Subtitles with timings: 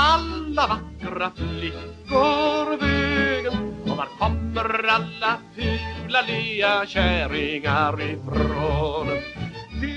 [0.00, 3.74] alla vackra flickor vägen?
[3.82, 9.08] Och var kommer alla fula lea kärringar ifrån?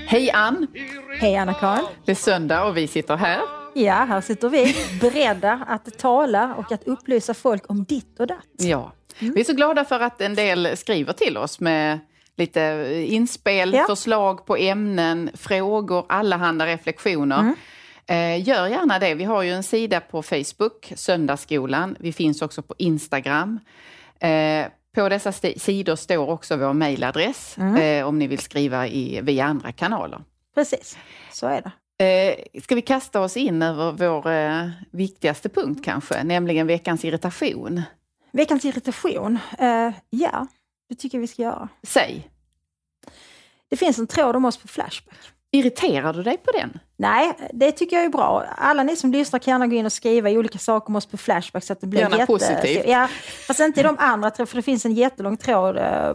[0.06, 0.66] Hej Ann!
[1.20, 1.84] Hej Anna-Karin!
[2.04, 3.40] Det är söndag och vi sitter här.
[3.74, 8.38] Ja, här sitter vi beredda att tala och att upplysa folk om ditt och datt.
[8.56, 8.92] Ja.
[9.18, 11.98] Vi är så glada för att en del skriver till oss med
[12.36, 12.60] lite
[13.08, 13.84] inspel, Ja.
[13.88, 17.38] förslag på ämnen, frågor, allehanda reflektioner.
[17.38, 17.52] Eh,
[18.38, 19.14] gör gärna det.
[19.14, 21.96] Vi har ju en sida på Facebook, Söndagsskolan.
[22.00, 23.60] Vi finns också på Instagram.
[24.20, 29.44] Eh, på dessa sidor står också vår mejladress eh, om ni vill skriva i, via
[29.44, 30.22] andra kanaler.
[30.54, 30.98] Precis,
[31.32, 31.70] så är det.
[32.04, 37.82] Eh, ska vi kasta oss in över vår eh, viktigaste punkt kanske, nämligen veckans irritation?
[38.32, 39.38] Veckans irritation.
[39.58, 40.46] Eh, ja,
[40.88, 41.68] det tycker jag vi ska göra.
[41.82, 42.30] Säg,
[43.70, 45.18] Det finns en tråd om oss på Flashback.
[45.54, 46.78] Irriterar du dig på den?
[46.96, 48.44] Nej, det tycker jag är bra.
[48.56, 51.06] Alla ni som lyssnar kan gärna gå in och skriva i olika saker om oss
[51.06, 52.26] på Flashback så att det blir Gärna jätte...
[52.26, 52.84] positivt.
[52.86, 53.08] Ja,
[53.46, 56.12] fast inte i de andra för det finns en jättelång tråd eh,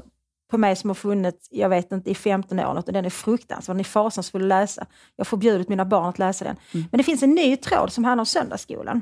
[0.52, 3.76] på mig som har funnits, jag vet inte, i 15 år och den är fruktansvärd.
[3.76, 4.86] Den är fasansfull att läsa.
[5.16, 6.56] Jag har förbjudit mina barn att läsa den.
[6.74, 6.88] Mm.
[6.92, 9.02] Men det finns en ny tråd som handlar om söndagsskolan.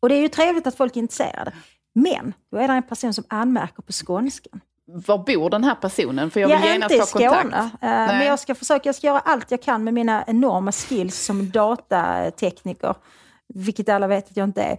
[0.00, 1.52] Och det är ju trevligt att folk är intresserade.
[1.94, 4.60] Men då är det en person som anmärker på skånskan.
[4.88, 6.30] Var bor den här personen?
[6.30, 7.74] För jag Jag vill är genast inte i Skåne, kontakt.
[7.82, 11.24] eh, men jag ska försöka, jag ska göra allt jag kan med mina enorma skills
[11.24, 12.94] som datatekniker,
[13.54, 14.78] vilket alla vet att jag inte är,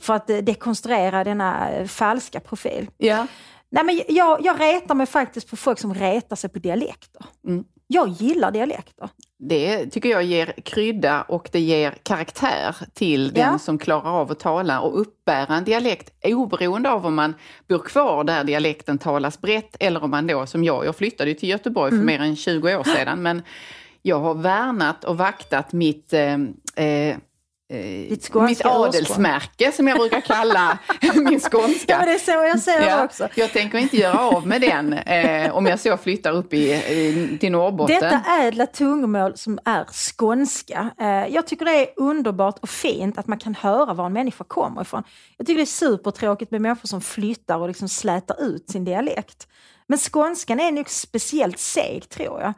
[0.00, 2.90] för att dekonstruera denna eh, falska profil.
[2.96, 3.26] Ja.
[3.70, 7.26] Nej, men jag, jag retar mig faktiskt på folk som retar sig på dialekter.
[7.46, 7.64] Mm.
[7.86, 9.08] Jag gillar dialekter.
[9.48, 13.44] Det tycker jag ger krydda och det ger karaktär till Ja.
[13.44, 17.34] den som klarar av att tala och uppbära en dialekt oberoende av om man
[17.68, 21.48] bor kvar där dialekten talas brett eller om man då som jag, jag flyttade till
[21.48, 22.00] Göteborg Mm.
[22.00, 23.42] för mer än 20 år sedan men
[24.02, 26.34] jag har värnat och vaktat mitt eh,
[26.86, 27.16] eh,
[27.68, 30.78] Ditt mitt adelsmärke som jag brukar kalla
[31.14, 31.84] min skånska.
[31.92, 33.28] Ja, men det är så jag ser det Ja, också.
[33.34, 37.38] jag tänker inte göra av med den eh, om jag så flyttar upp i, i,
[37.40, 38.00] till Norrbotten.
[38.00, 40.90] Detta ädla tungomål som är skånska.
[41.00, 44.44] Eh, jag tycker det är underbart och fint att man kan höra var en människa
[44.44, 45.02] kommer ifrån.
[45.36, 49.48] Jag tycker det är supertråkigt med människor som flyttar och liksom slätar ut sin dialekt.
[49.86, 52.52] Men skånskan är nog speciellt seg tror jag.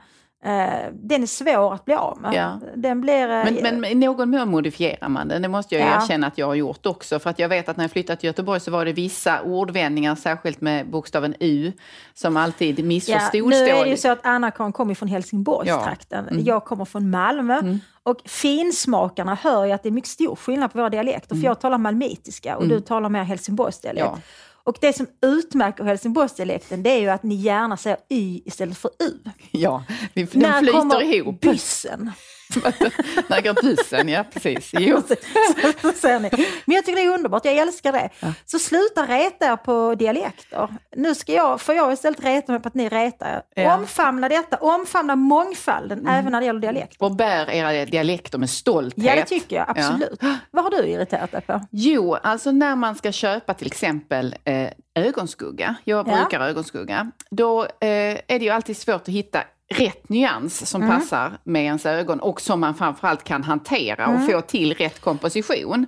[0.46, 2.34] Eh, den är svår att bli av med.
[2.34, 2.60] Ja.
[2.76, 3.22] Den blir...
[3.30, 6.02] eh, Men, men i någon mån modifierar man den, det måste jag Ja.
[6.02, 7.18] erkänna att jag har gjort också.
[7.18, 10.14] För att jag vet att när jag flyttade till Göteborg så var det vissa ordvändningar,
[10.14, 11.72] särskilt med bokstaven U,
[12.14, 13.32] som alltid Ja, missförstods.
[13.32, 13.56] nu då.
[13.76, 16.28] är det ju så att Anna-Karin kommer från Helsingborgstrakten.
[16.28, 16.44] Mm.
[16.44, 17.78] Jag kommer från Malmö.
[18.02, 21.36] Och finsmakarna hör ju att det är mycket stor skillnad på våra dialekter.
[21.36, 24.06] För jag talar malmitiska och du talar mer Helsingborgsdialekt.
[24.06, 24.14] Mm.
[24.16, 24.22] Ja.
[24.66, 28.90] Och det som utmärker Helsingborgsdialekten det är ju att ni gärna säger Y istället för
[28.98, 29.30] U.
[29.50, 29.84] Ja,
[30.14, 31.40] vi, den När flyter kommer ihop.
[31.40, 31.98] byssen?
[31.98, 32.35] när går
[33.62, 34.08] bussen?
[34.08, 34.70] Ja, precis.
[34.72, 35.02] Jo.
[35.82, 36.30] Så säger ni.
[36.64, 38.10] Men jag tycker det är underbart, jag älskar det.
[38.44, 40.68] Så sluta reta er på dialekter.
[40.96, 43.42] Nu ska jag, får jag istället reta mig på att ni retar er.
[43.54, 43.62] Ja.
[43.62, 43.80] Mm.
[43.80, 47.02] Omfamna detta, omfamna mångfalden även när det gäller dialekter.
[47.06, 49.04] Och bär era dialekter med stolthet.
[49.04, 50.20] Ja, det tycker jag absolut.
[50.50, 51.60] Vad har du irriterat dig på?
[51.70, 56.16] Jo, alltså när man ska köpa till exempel eh, ögonskugga, jag Ja.
[56.16, 59.42] brukar ögonskugga, då eh, är det ju alltid svårt att hitta
[59.74, 60.98] rätt nyans som Mm.
[61.00, 64.16] passar med ens ögon och som man framförallt kan hantera Mm.
[64.24, 65.86] och få till rätt komposition.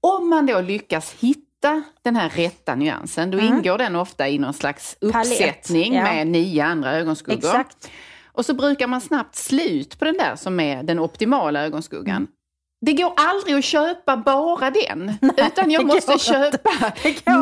[0.00, 4.54] Om man då lyckas hitta den här rätta nyansen, då ingår den ofta i någon
[4.54, 5.20] slags Mm.
[5.20, 6.02] Uppsättning ja.
[6.02, 7.38] med nio andra ögonskuggor.
[7.48, 7.90] Exakt.
[8.32, 12.26] Och så brukar man snabbt slut på den där som är den optimala ögonskuggan.
[12.82, 12.96] Mm.
[12.96, 16.70] Det går aldrig att köpa bara den, utan jag måste köpa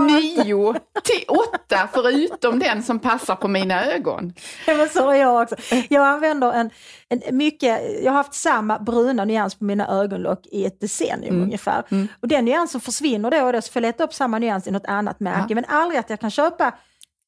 [0.07, 0.75] nio
[1.05, 4.33] till åtta förutom den som passar på mina ögon.
[4.67, 5.57] Ja, men så är jag också.
[5.89, 6.71] Jag använder en,
[7.09, 11.43] en mycket, jag har haft samma bruna nyans på mina ögonlock i ett decennium Mm.
[11.43, 11.83] ungefär.
[12.23, 14.71] Och den nyansen försvinner då och då så får jag leta upp samma nyans i
[14.71, 15.55] något annat märke.
[15.55, 16.73] Men aldrig att jag kan köpa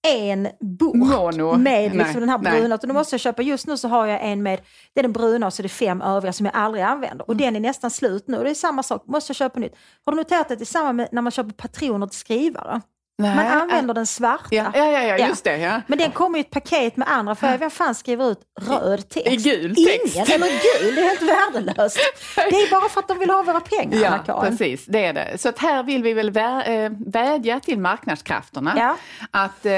[0.09, 1.57] en burk Mono.
[1.59, 2.75] med liksom Nej, den här bruna.
[2.75, 4.61] Utan då måste jag köpa, just nu så har jag en med,
[4.95, 7.29] det är den bruna och så är det fem övriga som jag aldrig använder.
[7.29, 8.39] Och den är nästan slut nu.
[8.39, 9.77] Och det är samma sak, måste jag köpa nytt.
[10.05, 12.81] Har du noterat att det är samma med när man köper patroner till skrivare?
[13.23, 14.45] Man Nej, använder den svarta.
[14.51, 15.57] Ja, ja, ja, ja just det.
[15.57, 15.81] Ja.
[15.87, 17.59] Men den kommer i ett paket med andra färger.
[17.59, 19.27] Vem fan skriver ut röd text?
[19.33, 20.17] I gul text.
[20.17, 20.95] Ingen, eller gul.
[20.95, 21.23] Det är helt
[21.55, 21.99] värdelöst.
[22.37, 24.51] Det är bara för att de vill ha våra pengar, Ja, Anna-Karin.
[24.59, 24.87] precis.
[24.87, 25.39] Det är det.
[25.41, 28.97] Så att här vill vi väl vä- eh, vädja till marknadskrafterna Ja.
[29.31, 29.73] att eh,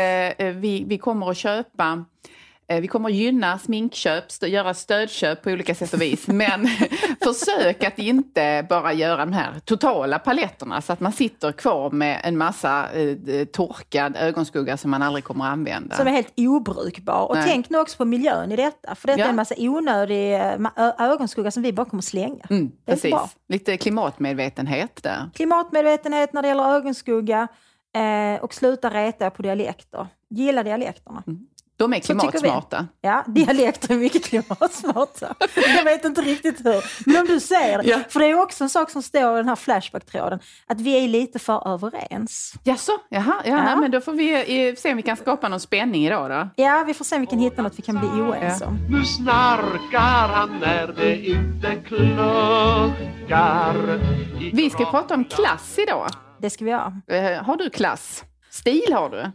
[0.55, 2.05] vi, vi kommer att köpa
[2.67, 6.29] vi kommer gynna sminkköp, göra stödköp på olika sätt och vis.
[6.29, 6.67] Men
[7.25, 12.21] försök att inte bara göra de här totala paletterna så att man sitter kvar med
[12.25, 15.97] en massa eh, torkad ögonskugga som man aldrig kommer att använda.
[15.97, 17.29] Som är helt obrukbar.
[17.29, 17.45] Och Nej.
[17.49, 18.95] tänk nu också på miljön i detta.
[18.95, 19.27] För detta Ja.
[19.27, 20.51] är en massa onödig eh,
[20.99, 22.45] ögonskugga som vi bara kommer slänga.
[22.51, 23.11] Mm, Det är precis.
[23.11, 23.31] bra.
[23.49, 25.31] Lite klimatmedvetenhet där.
[25.35, 27.49] Klimatmedvetenhet när det gäller ögonskugga
[27.97, 30.07] eh, och sluta reta på dialekter.
[30.31, 31.23] Gilla dialekterna.
[31.77, 32.87] De är klimatsmarta.
[33.01, 35.35] Ja, dialekter är mycket klimatsmarta.
[35.77, 36.85] Jag vet inte riktigt hur.
[37.11, 37.89] Men om du säger det.
[37.89, 37.99] Ja.
[38.09, 40.39] För det är också en sak som står i den här Flashback-tråden.
[40.67, 42.55] Att vi är lite för överens.
[42.65, 43.65] Jaså, jaha, ja, Ja.
[43.65, 46.49] Nej, men då får vi eh, se om vi kan skapa någon spänning idag då.
[46.63, 48.79] Ja, vi får se om vi kan hitta något vi kan bli oense om.
[48.91, 53.75] Nu snarkar han när det inte kluckar
[54.53, 56.09] Vi ska prata om klass idag.
[56.41, 57.01] Det ska vi göra.
[57.09, 58.25] Eh, Har du klass?
[58.55, 59.31] Stil har du?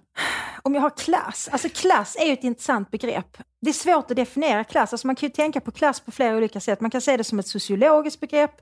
[0.64, 3.38] Om jag har klass, alltså klass är ju ett intressant begrepp.
[3.62, 6.38] Det är svårt att definiera klass, alltså man kan ju tänka på klass på flera
[6.38, 6.82] olika sätt.
[6.82, 8.62] Man kan se det som ett sociologiskt begrepp,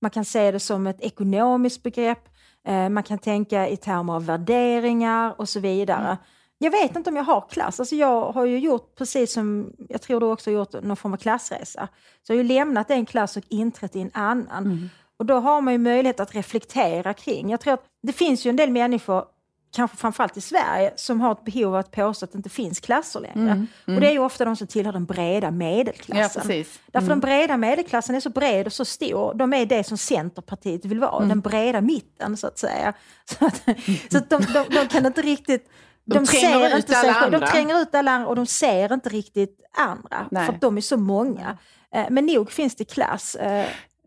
[0.00, 2.28] man kan se det som ett ekonomiskt begrepp,
[2.66, 6.18] eh, man kan tänka i termer av värderingar och så vidare.
[6.58, 10.02] Jag vet inte om jag har klass, alltså jag har ju gjort precis som, jag
[10.02, 11.88] tror du också har gjort någon form av klassresa.
[12.26, 14.90] Så jag har ju lämnat en klass och inträtt i en annan.
[15.18, 17.50] Och då har man ju möjlighet att reflektera kring.
[17.50, 19.24] Jag tror att det finns ju en del människor
[19.72, 22.80] kanske framförallt i Sverige, som har ett behov av att påstå att det inte finns
[22.80, 23.66] klasser längre.
[23.86, 26.42] Och det är ju ofta de som tillhör den breda medelklassen.
[26.58, 26.64] Ja.
[26.86, 29.34] Därför den breda medelklassen är så bred och så stor.
[29.34, 32.94] De är det som Centerpartiet vill vara, den breda mitten så att säga.
[33.24, 33.62] Så att,
[34.10, 35.68] så att de, de, de kan inte riktigt...
[36.04, 37.30] De tränger ut inte alla sig själva.
[37.30, 37.46] De andra.
[37.46, 40.26] tränger ut alla andra och de ser inte riktigt andra.
[40.30, 40.46] Nej.
[40.46, 41.58] För att de är så många.
[41.94, 43.36] Eh, Men nog finns det klass.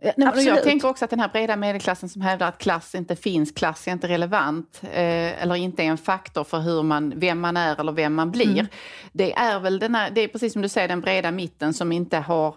[0.02, 3.52] Nej, Jag tänker också att den här breda medelklassen som hävdar att klass inte finns,
[3.52, 7.58] klass är inte relevant eh, eller inte är en faktor för hur man, vem man
[7.58, 8.52] är eller vem man blir.
[8.52, 8.66] Mm.
[9.12, 11.92] Det är väl den här, det är precis som du säger den breda mitten som
[11.92, 12.56] inte har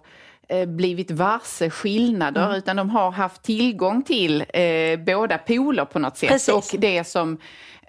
[0.49, 2.57] eh, blivit varse skillnader Mm.
[2.59, 6.29] utan de har haft tillgång till eh, båda poler på något sätt.
[6.29, 6.75] Precis.
[6.75, 7.39] Och det som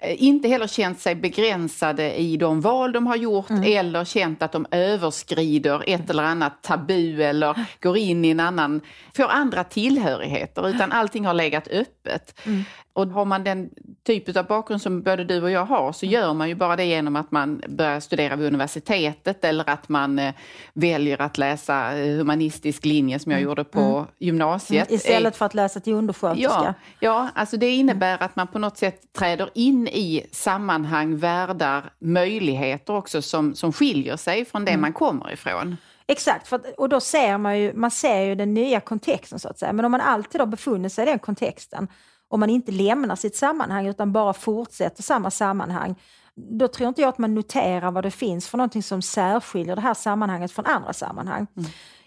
[0.02, 3.62] inte heller känt sig begränsade i de val de har gjort Mm.
[3.78, 8.80] eller känt att de överskrider ett eller annat tabu eller går in i en annan,
[9.16, 12.40] får andra tillhörigheter utan allting har legat öppet.
[12.46, 12.64] Mm.
[12.92, 13.70] Och har man den
[14.06, 16.84] typ av bakgrund som både du och jag har så gör man ju bara det
[16.84, 20.34] genom att man börjar studera vid universitetet eller att man eh,
[20.72, 24.88] väljer att läsa eh, humanistisk linje som jag gjorde på gymnasiet.
[24.88, 24.94] Mm.
[24.96, 26.42] Istället för att läsa till undersköterska.
[26.48, 31.92] Ja, ja, alltså det innebär att man på något sätt träder in i sammanhang, världar,
[31.98, 35.76] möjligheter också som, som skiljer sig från det man kommer ifrån.
[36.06, 39.58] Exakt, för och då ser man ju, man ser ju den nya kontexten så att
[39.58, 39.72] säga.
[39.72, 41.88] Men om man alltid har befunnit sig i den kontexten
[42.28, 45.94] och man inte lämnar sitt sammanhang utan bara fortsätter samma sammanhang,
[46.34, 49.82] då tror inte jag att man noterar vad det finns för någonting som särskiljer det
[49.82, 51.46] här sammanhanget från andra sammanhang.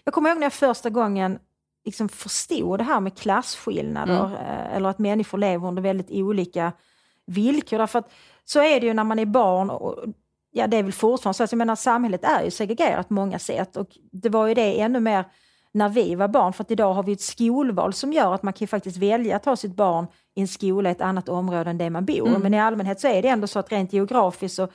[0.04, 1.38] Jag kommer ihåg när jag första gången
[1.84, 6.72] liksom förstod det här med klasskillnader eh, eller att människor lever under väldigt olika
[7.26, 7.78] villkor.
[7.78, 8.12] Därför att
[8.44, 10.04] så är det ju när man är barn och
[10.52, 11.42] ja, det är väl fortfarande så.
[11.42, 14.80] Alltså, jag menar, samhället är ju segregerat på många sätt och det var ju det
[14.80, 15.24] ännu mer
[15.72, 18.52] när vi var barn, för att idag har vi ett skolval som gör att man
[18.52, 21.78] kan faktiskt välja att ha sitt barn i en skola i ett annat område än
[21.78, 22.38] det man bor.
[22.38, 24.68] Men i allmänhet så är det ändå så att rent geografiskt så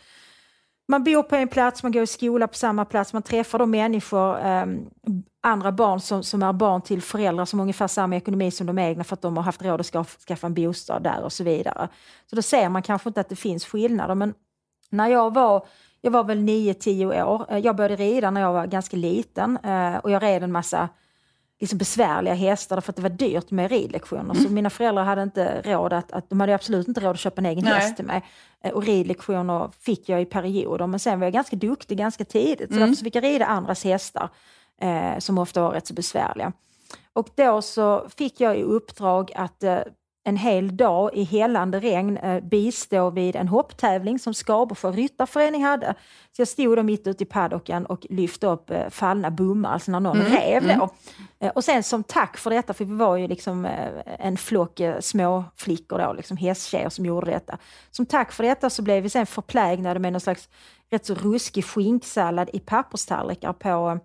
[0.89, 3.65] man bor på en plats, man går i skola på samma plats, man träffar då
[3.65, 4.65] människor, eh,
[5.41, 8.79] andra barn som, som är barn till föräldrar som har ungefär samma ekonomi som de
[8.79, 11.43] egna för att de har haft råd att skaffa, skaffa en bostad där och så
[11.43, 11.87] vidare.
[12.29, 14.15] Så då ser man kanske inte att det finns skillnader.
[14.15, 14.33] Men
[14.89, 15.65] när jag var,
[16.01, 19.95] jag var väl 9-10 år, eh, jag började rida när jag var ganska liten eh,
[19.95, 20.89] och jag red en massa
[21.59, 24.33] liksom besvärliga hästar för att det var dyrt med ridlektioner.
[24.33, 27.41] Så mina föräldrar hade inte råd att, att de hade absolut inte råd att köpa
[27.41, 27.73] en egen Nej.
[27.73, 28.23] häst till mig.
[28.63, 32.73] Eh, Och ridlektioner fick jag i perioder, men sen var jag ganska duktig ganska tidigt.
[32.73, 34.29] Så därför så fick jag rida andras hästar,
[34.81, 36.51] eh, som ofta var rätt så besvärliga.
[37.13, 39.77] Och då så fick jag i uppdrag att eh,
[40.23, 45.95] en hel dag i hällande regn eh, bistå vid en hopptävling som Skabersjö ryttarförening hade.
[46.35, 49.91] Så jag stod då mitt ute i paddocken och lyfte upp eh, fallna bommar, alltså
[49.91, 50.89] när någon rev då.
[51.39, 53.67] Eh, och sen som tack för detta, för vi var ju liksom
[54.19, 57.57] en flock små flickor då, liksom hästtjejer som gjorde detta.
[57.91, 60.49] Som tack för detta så blev vi sen förplägnade med någon slags
[60.91, 63.99] rätt så ruskig skinksallad i papperstallrikar på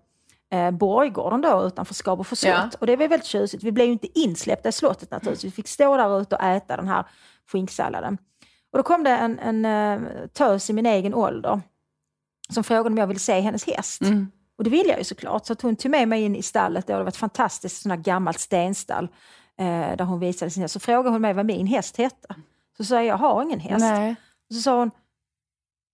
[0.53, 2.53] eh, Borggården då utanför Skabersjö slott.
[2.53, 2.69] Ja.
[2.79, 3.63] Och det var väldigt tjusigt.
[3.63, 5.51] Vi blev ju inte insläppta i slottet naturligtvis.
[5.51, 7.05] Vi fick stå där ute och äta den här
[7.51, 8.17] skinksalladen.
[8.71, 11.61] Och då kom det en, en eh, tös i min egen ålder
[12.49, 14.01] som frågade om jag ville se hennes häst.
[14.01, 14.31] Mm.
[14.57, 15.45] Och det ville jag ju såklart.
[15.45, 16.87] Så att hon tog med mig in i stallet.
[16.87, 16.93] Då.
[16.93, 19.07] Det var ett fantastiskt sånt gammalt stenstall
[19.57, 20.73] eh, där hon visade sin häst.
[20.73, 22.35] Så frågade hon mig vad min häst hette.
[22.77, 23.79] Så sa jag, jag har ingen häst.
[23.79, 24.15] Nej.
[24.49, 24.91] Och så sa hon,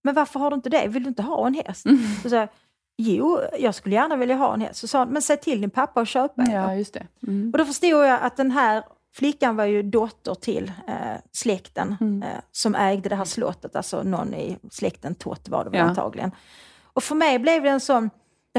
[0.03, 0.87] men varför har du inte det?
[0.87, 1.85] Vill du inte ha en häst?
[1.85, 2.15] Mm.
[2.23, 2.49] Så sa jag,
[2.97, 4.79] jo, jag skulle gärna vilja ha en häst.
[4.79, 6.51] Så sa hon, men säg till din pappa att köpa en.
[6.51, 7.07] Ja, just det.
[7.27, 7.49] Mm.
[7.53, 8.83] Och då förstod jag att den här
[9.13, 10.93] flickan var ju dotter till eh,
[11.31, 12.23] släkten Mm.
[12.23, 15.85] eh, som ägde det här slottet, alltså någon i släkten Tott var det väl Ja.
[15.85, 16.31] antagligen.
[16.93, 18.09] Och för mig blev det en sån,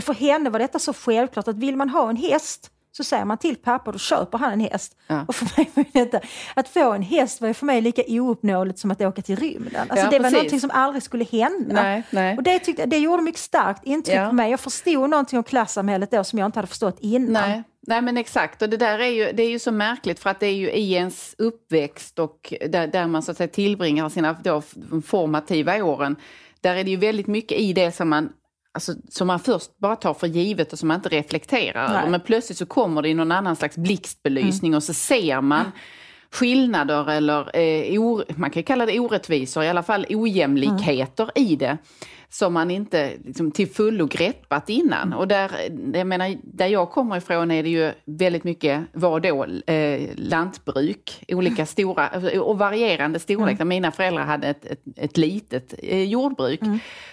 [0.00, 3.38] för henne var detta så självklart att vill man ha en häst så säger man
[3.38, 4.96] till pappa, då köper han en häst.
[5.06, 5.24] Ja.
[5.28, 6.20] Och för mig var detta,
[6.54, 9.80] att få en häst var ju för mig lika ouppnåeligt som att åka till rymden.
[9.88, 10.32] Alltså Ja, det var precis.
[10.36, 11.82] någonting som aldrig skulle hända.
[11.82, 12.36] Nej, nej.
[12.36, 14.28] Och det, tyckte, det gjorde mycket starkt intryck Ja.
[14.28, 14.50] på mig.
[14.50, 17.50] Jag förstod någonting om klassamhället då som jag inte hade förstått innan.
[17.50, 20.30] Nej, nej men exakt och det där är ju, det är ju så märkligt för
[20.30, 24.08] att det är ju i ens uppväxt och där, där man så att säga tillbringar
[24.08, 24.62] sina då
[25.06, 26.16] formativa åren.
[26.60, 28.32] Där är det ju väldigt mycket i det som man
[28.74, 32.10] Alltså, som man först bara tar för givet och som man inte reflekterar över.
[32.10, 35.72] Men plötsligt så kommer det i någon annan slags blixtbelysning och så ser man
[36.30, 41.78] skillnader eller eh, or, man kan kalla det orättvisor, i alla fall ojämlikheter i det
[42.32, 45.12] som man inte liksom, till fullo greppat innan.
[45.12, 45.50] Och där,
[45.94, 51.24] jag menar, där jag kommer ifrån är det ju väldigt mycket, var då, eh, lantbruk,
[51.28, 52.10] olika stora
[52.40, 53.64] och varierande storlekar.
[53.64, 56.60] Mina föräldrar hade ett, ett, ett litet eh, jordbruk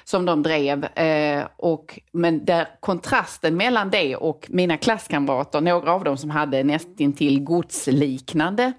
[0.03, 0.85] som de drev.
[0.85, 6.63] Eh, och, men där kontrasten mellan det och mina klasskamrater, några av dem som hade
[6.63, 8.73] nästintill godsliknande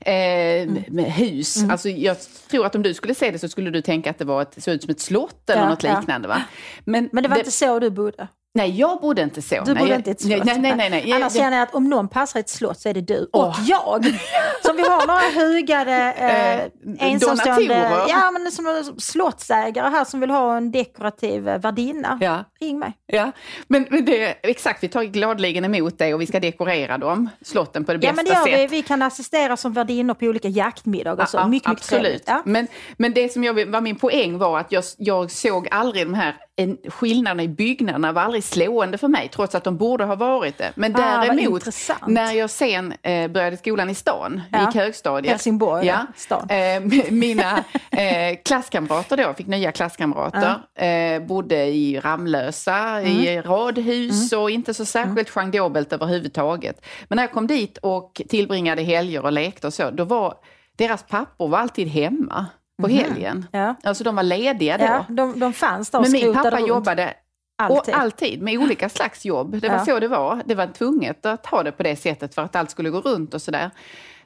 [0.00, 1.64] eh, med hus.
[1.70, 2.16] Alltså jag
[2.50, 4.62] tror att om du skulle se det så skulle du tänka att det var ett,
[4.62, 6.28] såg ut som ett slott eller Ja, något liknande.
[6.28, 6.42] Va?
[6.84, 8.28] Men, Men det var inte så du bodde?
[8.56, 9.62] Nej, jag bodde inte så.
[9.64, 10.44] Du jag- inte i ett slott?
[10.44, 10.90] Nej, nej, nej.
[10.90, 11.12] nej.
[11.12, 13.54] Annars känner jag att om någon passar i ett slott så är det du och
[13.66, 14.04] jag.
[14.64, 18.04] Så om vi har några hugade eh, ensamstående donatorer.
[18.08, 22.44] ja, men som slottsägare här som vill ha en dekorativ eh, värdinna, Ja.
[22.60, 22.92] ring mig.
[23.06, 23.32] Ja,
[23.68, 27.84] men, men det, exakt, vi tar gladeligen emot det och vi ska dekorera dem, slotten
[27.84, 28.70] på det Ja bästa men det gör sätt.
[28.72, 28.76] vi.
[28.76, 31.36] Vi kan assistera som värdinnor på olika jaktmiddagar och så.
[31.36, 32.02] Ja, mycket, mycket absolut.
[32.02, 32.24] trevligt.
[32.26, 32.42] Ja.
[32.44, 36.14] Men, men det som jag, var min poäng var att jag, jag såg aldrig de
[36.14, 40.14] här en, skillnaderna i byggnaderna var aldrig slående för mig, trots att de borde ha
[40.14, 40.72] varit det.
[40.74, 42.06] Men Ah, däremot, intressant.
[42.06, 44.66] när jag sen eh, började skolan i stan, Ja.
[44.66, 45.30] gick högstadiet.
[45.32, 46.50] Helsingborg, ja, stan.
[46.50, 50.54] Eh, mina eh, klasskamrater då, fick nya klasskamrater,
[50.86, 53.42] eh, bodde i Ramlösa, i Mm.
[53.42, 56.84] radhus och inte så särskilt genredobelt överhuvudtaget.
[57.08, 60.34] Men när jag kom dit och tillbringade helger och lekte och så, då var
[60.76, 62.46] deras pappor var alltid hemma
[62.82, 63.36] på helgen.
[63.36, 63.46] Mhm.
[63.60, 63.74] Ja.
[63.82, 64.84] Alltså de var lediga då.
[64.84, 66.68] Ja, de, de fanns där och Men min pappa runt.
[66.68, 67.14] jobbade
[67.58, 67.94] Alltid.
[67.94, 69.60] Och alltid med olika slags jobb.
[69.60, 69.84] Det var Ja.
[69.84, 70.42] så det var.
[70.46, 73.34] Det var tvunget att ha det på det sättet för att allt skulle gå runt
[73.34, 73.70] och sådär.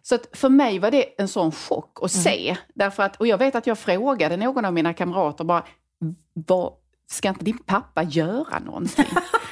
[0.02, 2.22] Så att för mig var det en sån chock att Mm.
[2.24, 2.56] se.
[2.74, 5.62] Därför att, och jag vet att jag frågade någon av mina kamrater bara,
[6.46, 6.72] vad,
[7.10, 9.04] ska inte din pappa göra någonting?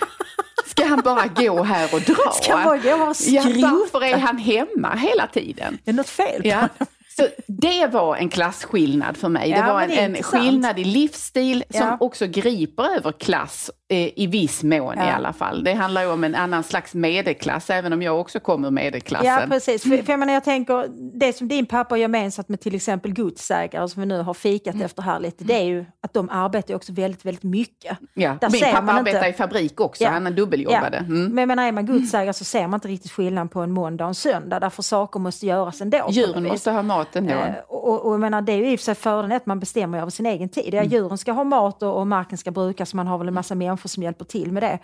[0.67, 2.31] Ska han bara gå här och dra?
[2.33, 5.79] Ska han bara gå och ja, varför är han hemma hela tiden?
[5.85, 6.69] Det är något fel på Ja.
[7.19, 9.51] Så det var en klasskillnad för mig.
[9.51, 11.97] Ja, det var en, en skillnad i livsstil som Ja.
[12.01, 15.13] också griper över klass i viss mån i Ja.
[15.13, 15.65] alla fall.
[15.65, 19.27] Det handlar ju om en annan slags medelklass, även om jag också kommer medelklassen.
[19.29, 19.83] Ja, precis.
[19.83, 20.87] För, för jag, menar, jag tänker,
[21.19, 24.75] det som din pappa har gemensamt med till exempel godsägare som vi nu har fikat
[24.75, 24.85] Mm.
[24.87, 27.99] efter här lite, det är ju att de arbetar också väldigt, väldigt mycket.
[28.15, 28.37] Ja.
[28.41, 30.11] Där Min pappa man inte- arbetar i fabrik också, Ja.
[30.11, 30.97] han dubbeljobbade.
[30.97, 31.05] Ja.
[31.05, 31.25] Mm.
[31.29, 34.05] Men jag menar, är man godsägare så ser man inte riktigt skillnad på en måndag
[34.05, 36.07] och en söndag, därför saker måste göras ändå.
[36.11, 37.33] Djuren måste ha mat ändå.
[37.33, 39.61] Eh, Och, och, jag menar, det är ju i och för sig fördelen att man
[39.61, 40.75] bestämmer över sin egen tid.
[40.75, 40.85] Mm.
[40.85, 43.55] Ja, djuren ska ha mat och, och marken ska brukas, man har väl en massa
[43.55, 44.79] människor som hjälper till med det.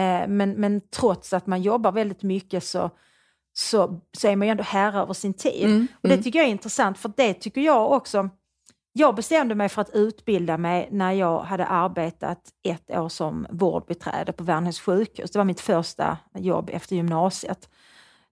[0.00, 2.90] Eh, men, men trots att man jobbar väldigt mycket så,
[3.52, 5.64] så, så är man ju ändå herre över sin tid.
[5.64, 8.30] Mm, Och det tycker jag är intressant, för det tycker jag också
[8.92, 14.32] jag bestämde mig för att utbilda mig när jag hade arbetat ett år som vårdbiträde
[14.32, 15.30] på Värnhems sjukhus.
[15.30, 17.68] Det var mitt första jobb efter gymnasiet.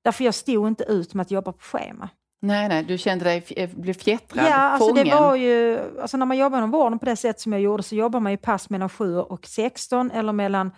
[0.03, 2.09] Därför jag stod inte ut med att jobba på schema.
[2.41, 5.17] Nej, nej, du kände dig f- bli fjättrad, Ja, alltså det fången.
[5.23, 7.95] var ju, alltså när man jobbar inom vården på det sätt som jag gjorde så
[7.95, 10.71] jobbar man ju pass mellan 7 och 16 eller mellan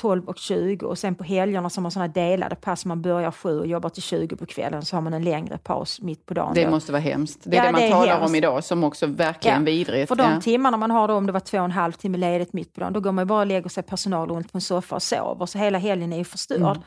[0.00, 2.84] 12 och 20 och sen på helgerna så har man sådana delade pass.
[2.84, 6.00] Man börjar 7 och jobbar till 20 på kvällen så har man en längre paus
[6.00, 6.54] mitt på dagen.
[6.54, 6.70] Det då.
[6.70, 7.40] måste vara hemskt.
[7.44, 8.28] Det är Ja, det man det talar hemskt.
[8.28, 10.08] om idag som också verkligen Ja, vidrigt.
[10.08, 10.40] För de Ja.
[10.40, 12.80] timmarna man har då, om det var två och en halv timme ledigt mitt på
[12.80, 15.02] dagen, då går man ju bara och lägger sig personal runt på en soffa och
[15.02, 15.46] sover.
[15.46, 16.60] Så hela helgen är ju förstörd.
[16.60, 16.82] Mm.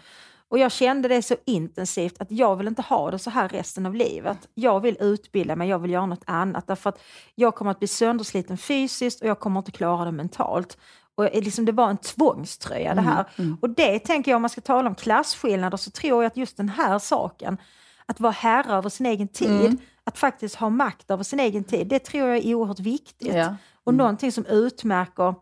[0.55, 3.85] Och jag kände det så intensivt att jag vill inte ha det så här resten
[3.85, 4.37] av livet.
[4.53, 6.67] Jag vill utbilda mig, jag vill göra något annat.
[6.67, 7.01] Därför att
[7.35, 10.77] jag kommer att bli söndersliten fysiskt och jag kommer inte klara det mentalt.
[11.15, 13.25] Och liksom det var en tvångströja Mm, det här.
[13.61, 16.57] Och det tänker jag, om man ska tala om klasskillnader, så tror jag att just
[16.57, 17.57] den här saken,
[18.05, 19.77] att vara herre över sin egen tid, Mm.
[20.03, 23.33] att faktiskt ha makt över sin egen tid, det tror jag är oerhört viktigt.
[23.35, 23.55] Ja.
[23.83, 25.35] Och någonting som utmärker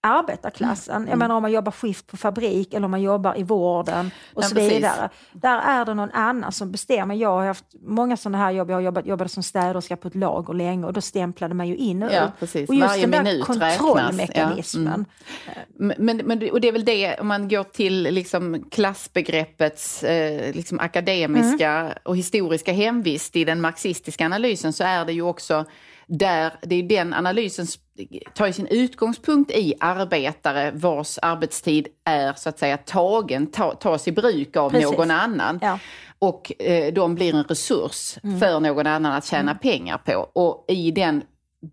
[0.00, 0.96] arbetarklassen.
[0.96, 1.08] Mm.
[1.08, 4.42] Jag menar om man jobbar skift på fabrik eller om man jobbar i vården och
[4.42, 4.72] Ja, så precis.
[4.72, 5.08] vidare.
[5.32, 7.14] Där är det någon annan som bestämmer.
[7.14, 8.70] Jag har haft många sådana här jobb.
[8.70, 11.76] Jag har jobbat, jobbade som städerska på ett lager länge och då stämplade man ju
[11.76, 12.30] in och Ja, ut.
[12.38, 12.68] precis.
[12.68, 15.04] Och just Varje den där kontrollmekanismen.
[15.78, 20.54] Men, men, men, och det är väl det, om man går till liksom klassbegreppets eh,
[20.54, 21.92] liksom akademiska Mm.
[22.04, 25.64] och historiska hemvist i den marxistiska analysen så är det ju också
[26.08, 27.66] där, det är den analysen
[28.34, 34.08] tar ju sin utgångspunkt i arbetare vars arbetstid är så att säga tagen, ta, tas
[34.08, 34.90] i bruk av Precis.
[34.90, 35.58] någon annan.
[35.62, 35.78] Ja.
[36.18, 38.40] Och eh, de blir en resurs Mm.
[38.40, 40.28] för någon annan att tjäna pengar på.
[40.32, 41.22] Och i den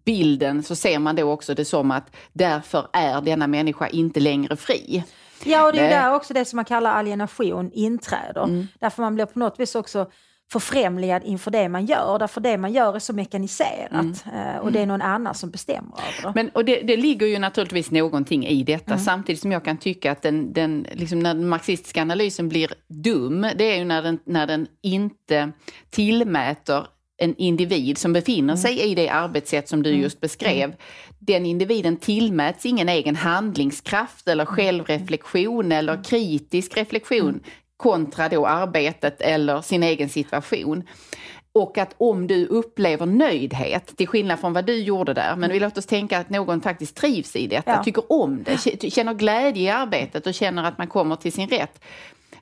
[0.06, 4.56] bilden så ser man då också det som att därför är denna människa inte längre
[4.56, 5.04] fri.
[5.44, 6.00] Ja, och det är ju Nej.
[6.00, 8.44] där också det som man kallar alienation inträder.
[8.44, 8.68] Mm.
[8.80, 10.12] Därför man blir på något vis också
[10.52, 12.20] förfrämligad inför det man gör.
[12.20, 15.92] Därför det man gör är så mekaniserat eh, och det är någon annan som bestämmer
[15.98, 16.28] över det.
[16.28, 16.34] Mm.
[16.36, 19.04] Men, och det, det ligger ju naturligtvis någonting i detta Mm.
[19.06, 23.42] samtidigt som jag kan tycka att den, den, liksom när den marxistiska analysen blir dum,
[23.56, 25.52] det är ju när den, när den inte
[25.90, 26.88] tillmäter
[27.18, 28.92] en individ som befinner sig Mm.
[28.92, 30.75] i det arbetssätt som du just beskrev,
[31.20, 34.56] den individen tillmäts ingen egen handlingskraft eller Mm.
[34.56, 37.40] självreflektion eller kritisk reflektion
[37.77, 40.84] kontra då arbetet eller sin egen situation.
[41.53, 45.60] Och att om du upplever nöjdhet, till skillnad från vad du gjorde där, men vi
[45.60, 47.84] låter oss tänka att någon faktiskt trivs i detta, Ja.
[47.84, 51.84] tycker om det, känner glädje i arbetet och känner att man kommer till sin rätt.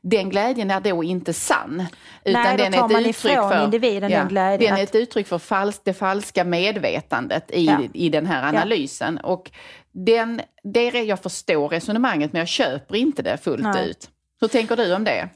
[0.02, 1.84] Den glädjen är då inte sann.
[2.24, 4.96] Utan Nej, den är ett man uttryck ifrån för, individen den glädjen Den är ett
[4.96, 7.80] uttryck för fals, det falska medvetandet i, Ja.
[7.94, 9.18] i den här analysen.
[9.18, 9.52] Och
[9.92, 13.90] den, det är, jag förstår resonemanget men jag köper inte det fullt Nej.
[13.90, 14.10] ut.
[14.44, 15.30] Hur tänker du om det?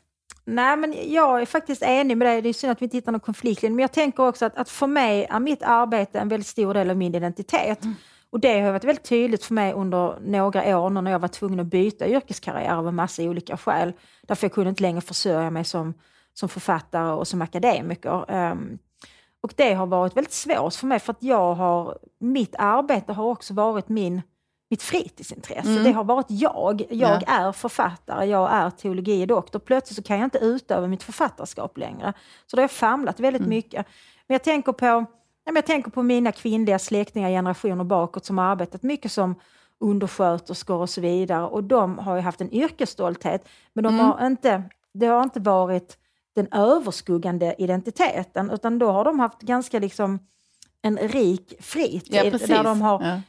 [0.46, 2.42] Nej, men jag är faktiskt enig med dig.
[2.42, 3.76] Det är synd att vi inte hittar någon konfliktlinje.
[3.76, 6.90] Men jag tänker också att, att för mig är mitt arbete en väldigt stor del
[6.90, 7.80] av min identitet.
[8.30, 11.60] Och det har varit väldigt tydligt för mig under några år när jag var tvungen
[11.60, 13.94] att byta yrkeskarriär av en massa olika skäl.
[14.28, 15.94] Därför jag kunde inte längre försörja mig som,
[16.34, 18.32] som författare och som akademiker.
[18.32, 18.78] Ehm,
[19.42, 23.26] och det har varit väldigt svårt för mig för att jag har, mitt arbete har
[23.26, 24.22] också varit min
[24.70, 25.80] mitt fritidsintresse.
[25.84, 26.86] Det har varit jag.
[26.90, 29.60] Jag är författare, jag är teologie doktor.
[29.60, 32.14] Plötsligt så kan jag inte utöva mitt författarskap längre.
[32.46, 33.88] Så då har jag famlat väldigt mycket.
[34.28, 35.06] Men jag tänker på ja,
[35.56, 39.36] jag tänker på mina kvinnliga släktingar generationer bakåt som har arbetat mycket som
[39.80, 41.46] undersköterskor och så vidare.
[41.46, 43.48] Och de har ju haft en yrkesstolthet.
[43.74, 45.98] Men de har inte, det har inte varit
[46.36, 50.20] den överskuggande identiteten utan då har de haft ganska liksom
[50.82, 53.22] en rik fritid Ja, där de har Ja.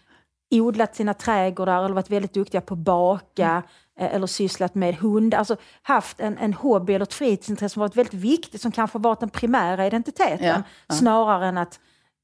[0.51, 3.63] Odlat sina trädgårdar eller varit väldigt duktiga på att baka
[4.01, 5.39] eh, eller sysslat med hundar.
[5.39, 9.21] Alltså haft en, en hobby eller ett fritidsintresse som varit väldigt viktigt som kanske varit
[9.21, 10.95] den primära identiteten Ja, ja.
[10.95, 11.81] snarare än att,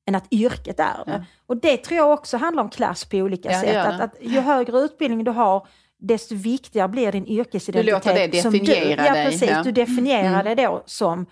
[0.08, 1.24] än att yrket är det.
[1.46, 3.86] Och det tror jag också handlar om klass på olika Ja, sätt.
[3.86, 5.66] Att, att ju högre utbildning du har
[5.98, 7.86] desto viktigare blir din yrkesidentitet.
[7.86, 9.62] Du låter det som du, definiera ja, dig, Precis, ja.
[9.62, 11.26] du definierar dig då som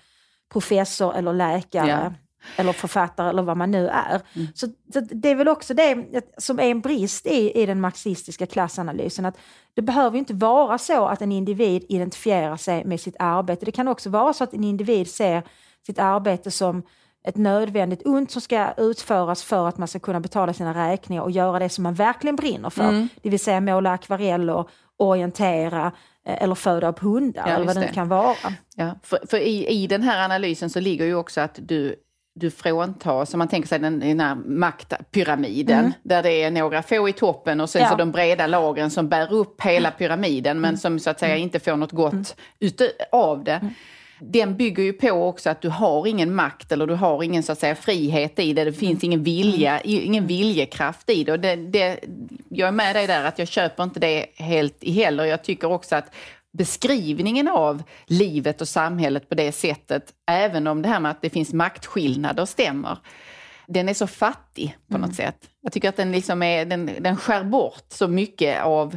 [0.52, 2.12] professor eller läkare Ja.
[2.56, 4.20] Eller författare eller vad man nu är.
[4.54, 6.04] Så, så det är väl också det
[6.38, 9.26] som är en brist i, i den marxistiska klassanalysen.
[9.26, 9.38] Att
[9.74, 13.64] det behöver ju inte vara så att en individ identifierar sig med sitt arbete.
[13.64, 15.42] Det kan också vara så att en individ ser
[15.86, 16.82] sitt arbete som
[17.24, 21.30] ett nödvändigt ont som ska utföras för att man ska kunna betala sina räkningar och
[21.30, 23.08] göra det som man verkligen brinner för.
[23.22, 24.64] Det vill säga måla akvareller,
[24.96, 25.92] orientera
[26.26, 27.88] eh, eller föda upp hundar Ja, eller vad det det.
[27.88, 28.36] kan vara.
[28.76, 31.96] Ja, för, för i, i den här analysen så ligger ju också att du,
[32.34, 37.08] du fråntas, om man tänker sig den, den här maktpyramiden, där det är några få
[37.08, 37.86] i toppen och sen Mm.
[37.86, 37.90] Ja.
[37.90, 41.42] så de breda lagren som bär upp hela pyramiden men som så att säga Mm.
[41.42, 43.60] inte får något gott ute, av det.
[44.20, 47.52] Den bygger ju på också att du har ingen makt eller du har ingen så
[47.52, 48.64] att säga frihet i det.
[48.64, 51.32] Det finns ingen vilja, i- ingen viljekraft i det.
[51.32, 52.00] Och det, det.
[52.48, 55.24] Jag är med dig där att jag köper inte det helt heller.
[55.24, 56.14] Jag tycker också att
[56.58, 61.30] beskrivningen av livet och samhället på det sättet, även om det här med att det
[61.30, 62.98] finns maktskillnader stämmer,
[63.66, 65.36] den är så fattig på något sätt.
[65.62, 68.96] Jag tycker att den, liksom är, den, den skär bort så mycket av,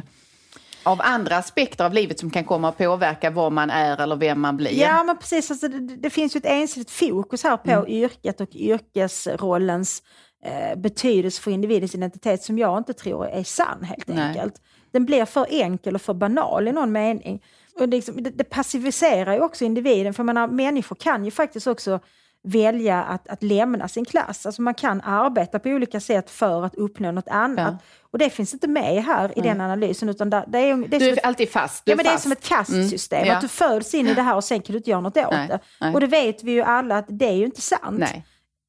[0.82, 4.40] av andra aspekter av livet som kan komma att påverka vad man är eller vem
[4.40, 4.80] man blir.
[4.80, 5.50] Ja, men precis.
[5.50, 7.86] Alltså, det, det finns ju ett ensidigt fokus här på Mm.
[7.88, 10.02] yrket och yrkesrollens
[10.44, 14.28] eh, betydelse för individens identitet som jag inte tror är sann helt Nej.
[14.28, 14.54] enkelt.
[14.96, 17.42] Den blir för enkel och för banal i någon mening.
[17.74, 21.66] Och det, liksom, det, det passiviserar ju också individen, för menar, människor kan ju faktiskt
[21.66, 22.00] också
[22.42, 24.46] välja att, att lämna sin klass.
[24.46, 27.72] Alltså man kan arbeta på olika sätt för att uppnå något annat.
[27.72, 27.86] Ja.
[28.10, 30.08] Och det finns inte med här i den analysen.
[30.08, 31.84] Utan det, det är, det är Du är ett- alltid fast.
[31.84, 32.22] Du Ja, men det är fast.
[32.22, 33.18] som ett kastsystem.
[33.18, 33.34] Mm, ja.
[33.34, 35.26] Att du föds in i det här och sen kan du inte göra något åt
[35.32, 35.58] Nej, det.
[35.80, 35.94] nej.
[35.94, 37.98] Och det vet vi ju alla att det är ju inte sant.
[37.98, 38.26] Nej.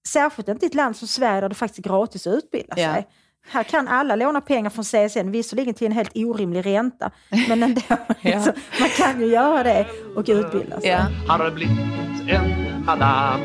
[0.08, 2.94] Särskilt inte i ett land som Sverige där det faktiskt är gratis att utbilda Ja.
[2.94, 3.08] sig.
[3.50, 7.12] Här kan alla låna pengar från CSN, visserligen till en helt orimlig ränta,
[7.50, 7.82] men ändå.
[8.22, 10.90] liksom, man kan ju göra det och utbilda sig.
[10.90, 11.08] Ja.
[11.28, 11.78] Har blivit
[12.28, 13.42] en madam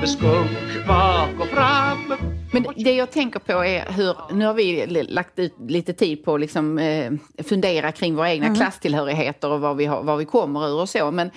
[0.00, 2.14] med skunk bak och fram
[2.52, 6.34] Men det jag tänker på är hur, nu har vi lagt ut lite tid på
[6.34, 7.12] att liksom, eh,
[7.44, 11.10] fundera kring våra egna klasstillhörigheter och var vi, har, var vi kommer ur och så.
[11.10, 11.30] Men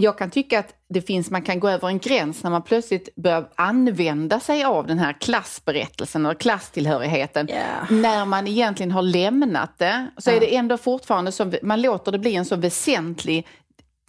[0.00, 3.14] jag kan tycka att det finns, man kan gå över en gräns när man plötsligt
[3.16, 7.48] börjar använda sig av den här klassberättelsen och klasstillhörigheten.
[7.50, 7.86] Ja.
[7.96, 12.18] När man egentligen har lämnat det så är det ändå fortfarande så, man låter det
[12.18, 13.46] bli en så väsentlig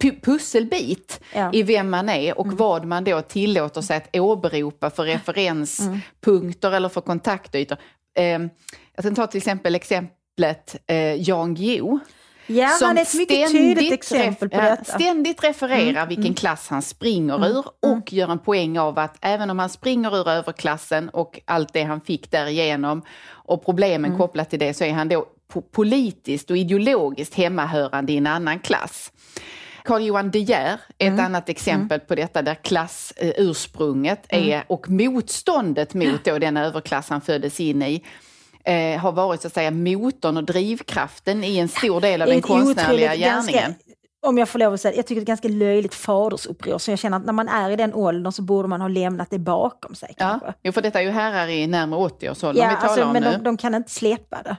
[0.04, 1.50] pu- pusselbit Ja.
[1.54, 6.90] i vem man är och vad man då tillåter sig att åberopa för referenspunkter eller
[6.90, 7.78] för kontaktytor.
[8.18, 8.26] Eh,
[8.96, 12.00] jag kan ta till exempel exemplet eh, Jan Guillou.
[12.56, 14.68] Ja, han är ett mycket tydligt exempel på detta.
[14.74, 19.50] Mm, Ständigt refererar vilken klass han springer ur och gör en poäng av att även
[19.50, 24.18] om han springer ur överklassen och allt det han fick därigenom och problemen Mm.
[24.18, 28.60] kopplat till det så är han då po- politiskt och ideologiskt hemmahörande i en annan
[28.60, 29.12] klass.
[29.84, 31.20] Carl Johan De Geer är Mm.
[31.20, 37.22] ett annat exempel på detta där klassursprunget är och motståndet mot då den överklass han
[37.22, 38.04] föddes in i
[38.64, 42.42] eh, har varit så att säga motorn och drivkraften i en stor del av den
[42.42, 43.62] konstnärliga gärningen.
[43.62, 43.74] Ganska,
[44.28, 46.78] om jag får lov att säga, jag tycker det är ett ganska löjligt fadersuppror.
[46.78, 49.30] Så jag känner att när man är i den åldern så borde man ha lämnat
[49.30, 50.14] det bakom sig.
[50.18, 50.48] Kanske.
[50.48, 53.14] Ja, jo, för detta är ju herrar i närmare 80-årsåldern Ja, vi talar alltså, om
[53.14, 53.32] men nu.
[53.32, 54.56] de, de kan inte släppa det.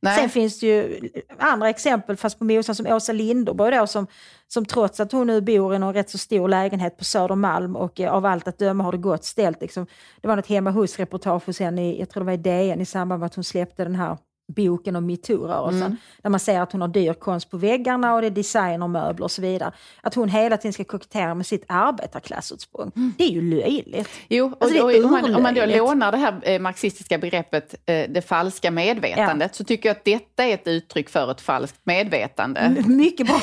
[0.00, 0.16] Nej.
[0.16, 4.06] Sen finns det ju andra exempel, fast på motsatt som Åsa Linderborg då, som,
[4.48, 8.00] som trots att hon nu bor i någon rätt så stor lägenhet på Södermalm och
[8.00, 9.60] eh, av allt att döma har det gått ställt.
[9.60, 9.86] Liksom.
[10.20, 12.86] Det var något hemma hos-reportage hos henne, i, jag tror det var i DN, i
[12.86, 14.16] samband med att hon släppte den här
[14.48, 15.82] boken om metoo-rörelsen.
[15.82, 15.96] Mm.
[16.22, 19.30] Där man ser att hon har dyr konst på väggarna och det är designermöbler och
[19.30, 19.72] så vidare.
[20.02, 22.92] Att hon hela tiden ska kokettera med sitt arbetarklassutsprung.
[22.96, 23.14] Mm.
[23.18, 24.08] Det är ju löjligt.
[24.28, 27.74] Jo, och, Alltså, och, om, man, om man då lånar det här eh, marxistiska begreppet
[27.86, 31.80] eh, det falska medvetandet så tycker jag att detta är ett uttryck för ett falskt
[31.84, 32.84] medvetande.
[32.86, 33.40] Mycket bra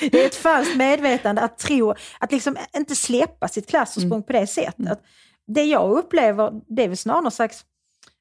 [0.00, 4.46] Det är ett falskt medvetande att tro, att liksom inte släppa sitt klassursprung på det
[4.46, 5.00] sättet.
[5.46, 7.64] Det jag upplever, det är väl snarare någon slags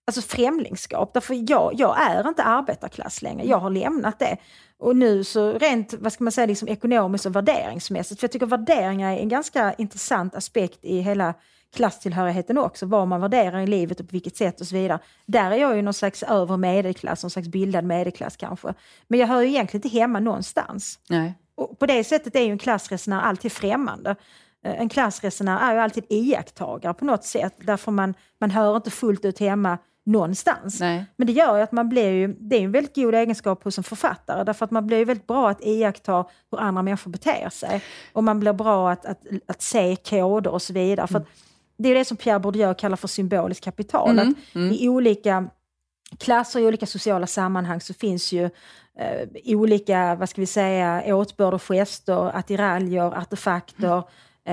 [0.08, 1.14] alltså främlingskap.
[1.14, 4.38] Därför jag, jag är inte arbetarklass längre, jag har lämnat det.
[4.78, 8.46] Och nu så rent, vad ska man säga, liksom ekonomiskt och värderingsmässigt, för jag tycker
[8.46, 11.34] värderingar är en ganska intressant aspekt i hela
[11.76, 15.00] klasstillhörigheten också, vad man värderar i livet och på vilket sätt och så vidare.
[15.26, 18.74] Där är jag ju någon slags övre medelklass, någon slags bildad medelklass kanske.
[19.08, 21.00] Men jag hör ju egentligen inte hemma någonstans.
[21.10, 21.34] Nej.
[21.56, 24.16] Och på det sättet är ju en klassresenär alltid främmande.
[24.66, 28.92] Eh, En klassresenär är ju alltid iakttagare på något sätt, därför man, man hör inte
[28.92, 30.80] fullt ut hemma någonstans.
[30.80, 31.06] Nej.
[31.16, 33.78] Men det gör ju att man blir ju, det är en väldigt god egenskap hos
[33.78, 37.50] en författare, därför att man blir ju väldigt bra att iaktta hur andra människor beter
[37.50, 37.82] sig.
[38.14, 41.08] Och man blir bra att, att, att se koder och så vidare.
[41.08, 41.28] För att
[41.78, 44.20] det är det som Pierre Bourdieu kallar för symboliskt kapital.
[44.20, 45.50] Att I olika
[46.18, 48.44] klasser, i olika sociala sammanhang så finns ju
[49.00, 54.04] eh, olika, vad ska vi säga, åtbörd och gester, attiraljer, artefakter eh,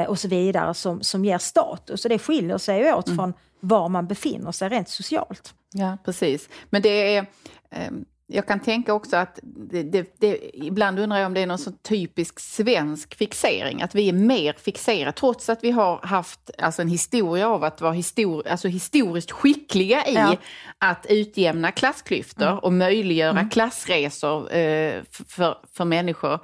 [0.09, 2.05] och så vidare som, som ger status.
[2.05, 5.55] Och det skiljer sig ju åt från var man befinner sig rent socialt.
[5.72, 6.48] Ja, precis.
[6.70, 7.26] Men det är...
[7.70, 11.46] ehm, jag kan tänka också att det, det, det, ibland undrar jag om det är
[11.46, 16.50] någon sån typisk svensk fixering, att vi är mer fixerade, trots att vi har haft
[16.59, 20.37] alltså en historia av att vara histor, alltså historiskt skickliga i Ja.
[20.78, 26.38] att utjämna klassklyftor och möjliggöra klassresor eh, för, för människor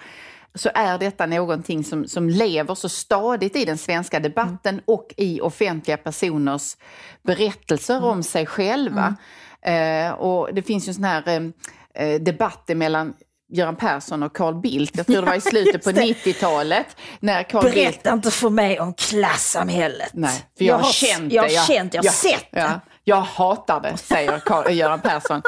[0.59, 5.41] så är detta någonting som, som lever så stadigt i den svenska debatten och i
[5.41, 6.77] offentliga personers
[7.23, 9.17] berättelser om sig själva.
[9.63, 13.15] Eh, och det finns ju en sån här eh, eh, debatt mellan
[13.53, 16.31] Göran Persson och Carl Bildt, jag tror det var i slutet på Just det.
[16.31, 16.87] 90-talet.
[17.21, 20.11] När Carl Bildt Berätta inte för mig om klassamhället.
[20.13, 21.57] Nej, för jag, har känt jag det.
[21.57, 22.61] har känt, jag har sett det.
[22.61, 25.43] Ja, jag hatar det, säger Carl, Göran Persson.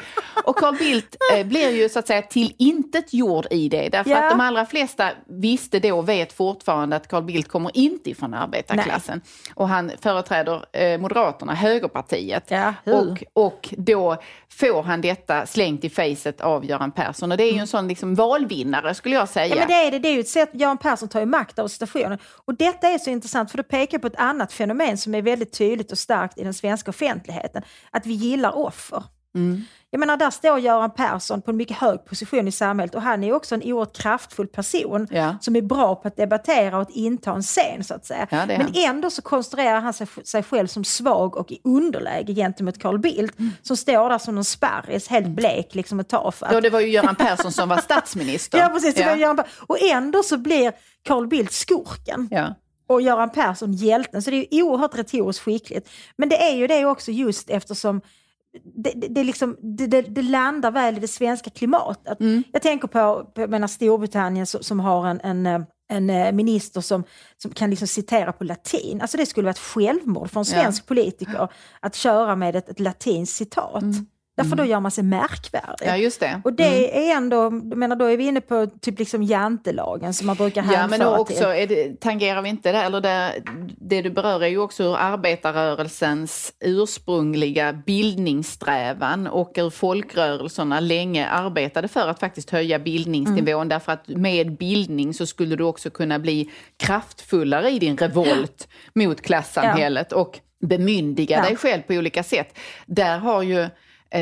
[0.45, 3.89] Och Carl Bildt eh, blir ju så att säga till intet gjord i det.
[3.89, 4.25] Därför Ja.
[4.25, 8.35] att de allra flesta visste då och vet fortfarande att Carl Bildt kommer inte ifrån
[8.35, 9.21] arbetarklassen.
[9.55, 12.53] Och han företräder eh, Moderaterna, högerpartiet.
[12.85, 12.95] Hur?
[12.95, 14.17] och, och då
[14.53, 17.33] får han detta slängt i facet av Göran Persson.
[17.33, 19.47] Och det är ju en sån liksom valvinnare skulle jag säga.
[19.47, 19.99] Ja, men det är det.
[19.99, 22.19] Det är ju ett sätt, Göran Persson tar ju makt över situationen.
[22.45, 25.53] Och detta är så intressant för det pekar på ett annat fenomen som är väldigt
[25.59, 27.50] tydligt och starkt i den svenska offentligheten.
[27.91, 29.05] Att vi gillar offer.
[29.35, 29.63] Mm.
[29.93, 33.25] Jag menar, där står Göran Persson på en mycket hög position i samhället och han
[33.25, 35.37] är också en oerhört kraftfull person Ja.
[35.41, 38.27] som är bra på att debattera och att inta en scen så att säga.
[38.31, 38.71] Ja, Men han.
[38.75, 43.37] ändå så konstruerar han sig, sig själv som svag och i underläge gentemot Carl Bildt
[43.63, 46.35] som står där som en sparris, helt blek liksom ett tag.
[46.35, 48.59] För att Ja, det var ju Göran Persson som var statsminister.
[48.63, 48.99] Ja, precis.
[48.99, 49.45] Ja.
[49.67, 52.55] Och ändå så blir Carl Bildt skurken Ja.
[52.91, 54.23] Och Göran Persson hjälten.
[54.23, 55.91] Så det är ju oerhört retoriskt skickligt.
[56.17, 58.01] Men det är ju det också just eftersom
[58.75, 62.19] det, det, det, liksom, det, det, landar väl i det svenska klimatet.
[62.53, 66.33] Jag tänker på, på jag menar, Storbritannien som, som har en, en eh, en eh,
[66.33, 67.05] minister som,
[67.37, 69.01] som kan liksom citera på latin.
[69.01, 71.49] Alltså det skulle vara ett självmord för en svensk politiker
[71.81, 73.85] att köra med ett, ett latinskt citat.
[74.43, 75.87] Därför då gör man sig märkvärdig.
[75.87, 76.41] Ja, just det.
[76.45, 80.37] Och det är ändå, menar, då är vi inne på typ liksom jantelagen som man
[80.37, 81.69] brukar Ja, men hänföra också till.
[81.69, 83.33] det, tangerar vi inte det, eller det,
[83.81, 91.89] det du berör är ju också hur arbetarrörelsens ursprungliga bildningssträvan och hur folkrörelserna länge arbetade
[91.89, 93.69] för att faktiskt höja bildningsnivån.
[93.69, 99.21] Därför att med bildning så skulle du också kunna bli kraftfullare i din revolt mot
[99.21, 101.43] klassamhället och bemyndiga Ja.
[101.43, 102.59] dig själv på olika sätt.
[102.87, 103.69] Där har ju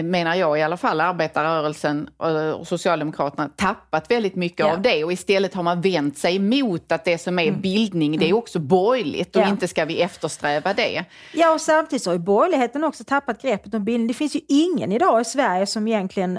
[0.04, 2.10] menar jag i alla fall, arbetarrörelsen
[2.58, 4.72] och Socialdemokraterna tappat väldigt mycket Ja.
[4.72, 8.28] av det och istället har man vänt sig emot att det som är bildning, det
[8.28, 9.48] är också borgerligt och Mm.
[9.48, 9.52] Ja.
[9.52, 11.04] inte ska vi eftersträva det.
[11.34, 14.08] Ja, och samtidigt så har ju borgerligheten också tappat greppet om bildning.
[14.08, 16.38] Det finns ju ingen idag i Sverige som egentligen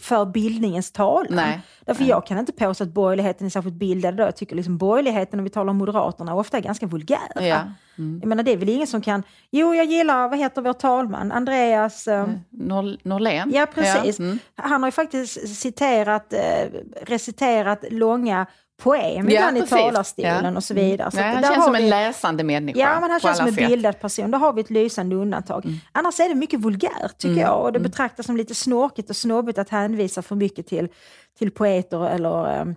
[0.00, 1.26] för bildningens talan.
[1.30, 1.60] Nej.
[1.86, 4.26] Därför jag kan inte påstå att borgerligheten är särskilt bildad idag.
[4.26, 7.46] Jag tycker liksom borgerligheten, om vi talar om Moderaterna, ofta är ganska vulgära.
[7.46, 7.58] Ja.
[7.96, 9.22] Jag menar, det är väl ingen som kan...
[9.50, 11.32] Jo, jag gillar, vad heter vår talman?
[11.32, 12.08] Andreas...
[12.08, 13.50] eh, Nor- Norlén?
[13.54, 14.18] Ja, precis.
[14.18, 14.38] Mm.
[14.56, 16.40] Han har ju faktiskt citerat, eh,
[17.02, 18.46] reciterat långa
[18.82, 20.56] poem Ja, ibland i talarstolen Ja.
[20.56, 21.10] och så vidare.
[21.10, 23.54] Så Nej, han känns som en vi- läsande människa Ja, men han känns som en.
[23.58, 23.68] Mm.
[23.70, 24.30] bildad person.
[24.30, 25.64] Där har vi ett lysande undantag.
[25.92, 29.58] Annars är det mycket vulgärt tycker jag och det betraktas som lite snorkigt och snobbigt
[29.58, 30.88] att hänvisa för mycket till,
[31.38, 32.74] till poeter eller um,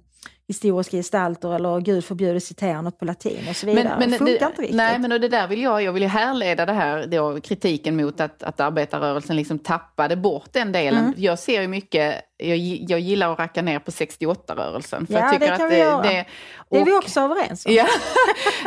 [0.47, 3.95] historiska gestalter eller gud förbjude citera något på latin och så vidare.
[3.99, 4.75] det funkar det, inte riktigt.
[4.77, 7.95] Nej, men och det där vill jag, jag vill ju härleda det här, då, kritiken
[7.95, 10.99] mot att, att arbetarrörelsen liksom tappade bort den delen.
[11.05, 11.13] Mm.
[11.17, 15.08] Jag ser ju mycket, jag, jag gillar att racka ner på 68-rörelsen.
[15.08, 16.01] För Ja, jag tycker det att kan vi göra.
[16.01, 16.25] det,
[16.69, 17.73] det är vi och- också överens om.
[17.73, 17.86] Ja.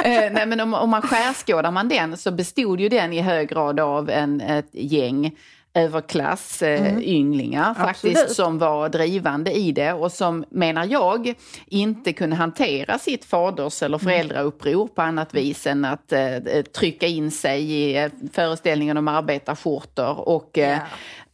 [0.05, 3.49] Eh, Nej, men om, om man skärskådar man den så bestod ju den i hög
[3.49, 5.37] grad av en, ett gäng
[5.79, 8.17] överklass eh, ynglingar faktiskt Mm.
[8.17, 8.37] Absolut.
[8.37, 11.35] som var drivande i det och som menar jag
[11.67, 14.05] inte kunde hantera sitt faders eller Mm.
[14.13, 16.37] föräldrauppror på annat vis än att eh,
[16.77, 20.79] trycka in sig i eh, föreställningen om arbetarskjortor och eh,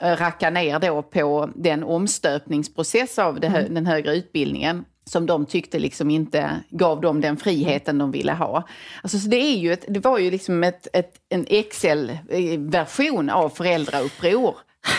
[0.00, 3.74] racka ner då på den omstöpningsprocess av det, Mm.
[3.74, 8.62] den högre utbildningen som de tyckte liksom inte gav dem den friheten de ville ha.
[9.03, 13.49] Alltså, så det, är ju ett, det var ju liksom ett, ett, en Excel-version av
[13.49, 14.55] föräldrauppror.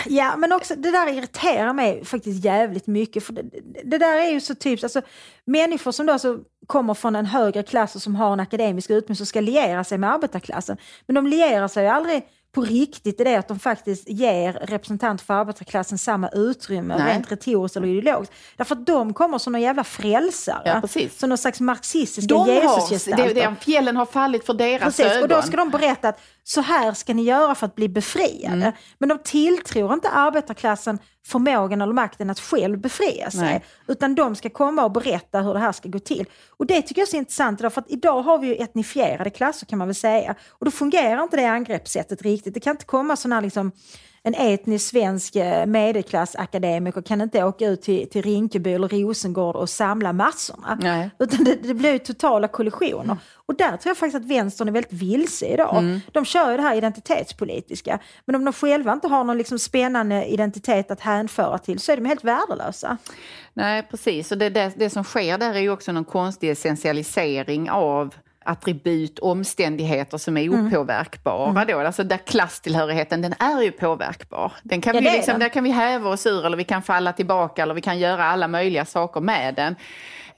[0.06, 3.24] Ja, men också det där irriterar mig faktiskt jävligt mycket.
[3.24, 3.42] För det,
[3.84, 5.02] det- där är ju så typiskt, alltså
[5.44, 9.16] människor som då alltså kommer från en högre klass och som har en akademisk utbildning
[9.16, 10.76] som ska liera sig med arbetarklassen.
[11.06, 12.22] Men de lierar sig ju aldrig
[12.56, 17.12] på riktigt i det att de faktiskt ger representanter för arbetarklassen samma utrymme Nej.
[17.12, 18.34] rent retoriskt eller ideologiskt.
[18.56, 20.62] Därför att de kommer som någon jävla frälsare.
[20.64, 21.18] Ja, precis.
[21.18, 23.54] Som någon slags marxistiska De har, Jesusgestalter.
[23.60, 25.22] fjällen har fallit för deras Precis, ögon.
[25.22, 28.54] och då ska de berätta att så här ska ni göra för att bli befriade.
[28.54, 28.72] Mm.
[28.98, 33.40] Men de tilltror inte arbetarklassen förmågan eller makten att själv befria sig.
[33.40, 33.64] Nej.
[33.88, 36.26] Utan de ska komma och berätta hur det här ska gå till.
[36.56, 39.66] Och det tycker jag är så intressant, därför att idag har vi ju etnifierade klasser
[39.66, 40.34] kan man väl säga.
[40.50, 42.54] Och då fungerar inte det angreppssättet riktigt.
[42.54, 43.72] Det kan inte komma sån här liksom
[44.26, 49.70] en etnisk svensk eh, medelklassakademiker kan inte åka ut till, till Rinkeby eller Rosengård och
[49.70, 50.78] samla massorna.
[50.80, 51.10] Nej.
[51.18, 53.16] Utan det, det blir totala kollisioner.
[53.48, 55.76] Och där tror jag faktiskt att vänstern är väldigt vilse idag.
[55.78, 56.00] Mm.
[56.12, 57.98] De kör ju det här identitetspolitiska.
[58.24, 61.96] Men om de själva inte har någon liksom spännande identitet att hänföra till så är
[61.96, 62.98] de helt värdelösa.
[63.54, 64.32] Nej, precis.
[64.32, 69.18] Och det, det, det som sker där är ju också någon konstig essentialisering av attribut,
[69.18, 70.66] omständigheter som är Mm.
[70.66, 71.64] opåverkbara.
[71.64, 71.78] Då.
[71.78, 74.52] Alltså där klasstillhörigheten, den är ju påverkbar.
[74.62, 75.40] Den kan Ja, vi liksom, den.
[75.40, 78.24] där kan vi häva oss ur eller vi kan falla tillbaka eller vi kan göra
[78.24, 79.76] alla möjliga saker med den.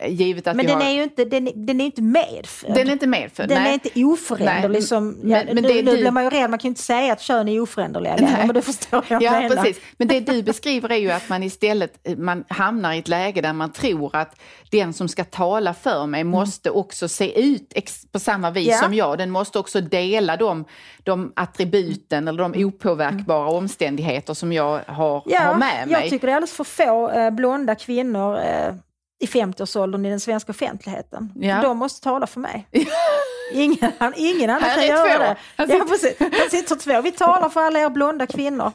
[0.08, 0.82] Givet att Men den har...
[0.88, 2.74] är ju inte, den, den är inte medfödd.
[2.74, 3.48] Den är inte medfödd.
[3.48, 3.68] Den nej.
[3.68, 5.08] är inte oföränderlig Nej, som...
[5.10, 6.82] men- Ja, men nu, det nu du- blir man ju rädd, man kan ju inte
[6.82, 9.56] säga att kön är oföränderliga längre, men du förstår vad jag Ja, menar.
[9.56, 9.80] precis.
[9.96, 13.52] Men det du beskriver är ju att man istället man hamnar i ett läge där
[13.52, 17.72] man tror att den som ska tala för mig måste också se ut
[18.12, 18.76] på samma vis Mm.
[18.78, 18.82] Ja.
[18.84, 19.18] som jag.
[19.18, 20.64] Den måste också dela de,
[21.02, 26.10] de attributen eller de opåverkbara omständigheter som jag har, Ja, har med jag mig.
[26.10, 28.74] tycker det är alldeles för få eh, blonda kvinnor eh,
[29.20, 31.32] i 50-årsåldern i den svenska offentligheten.
[31.36, 31.62] Ja.
[31.62, 32.68] De måste tala för mig.
[33.52, 35.18] Ingen, ingen annan kan göra två.
[35.18, 35.36] det.
[35.56, 36.20] Här Ja, precis.
[36.20, 37.00] Här sitter två.
[37.00, 38.72] Vi talar för alla er blonda kvinnor.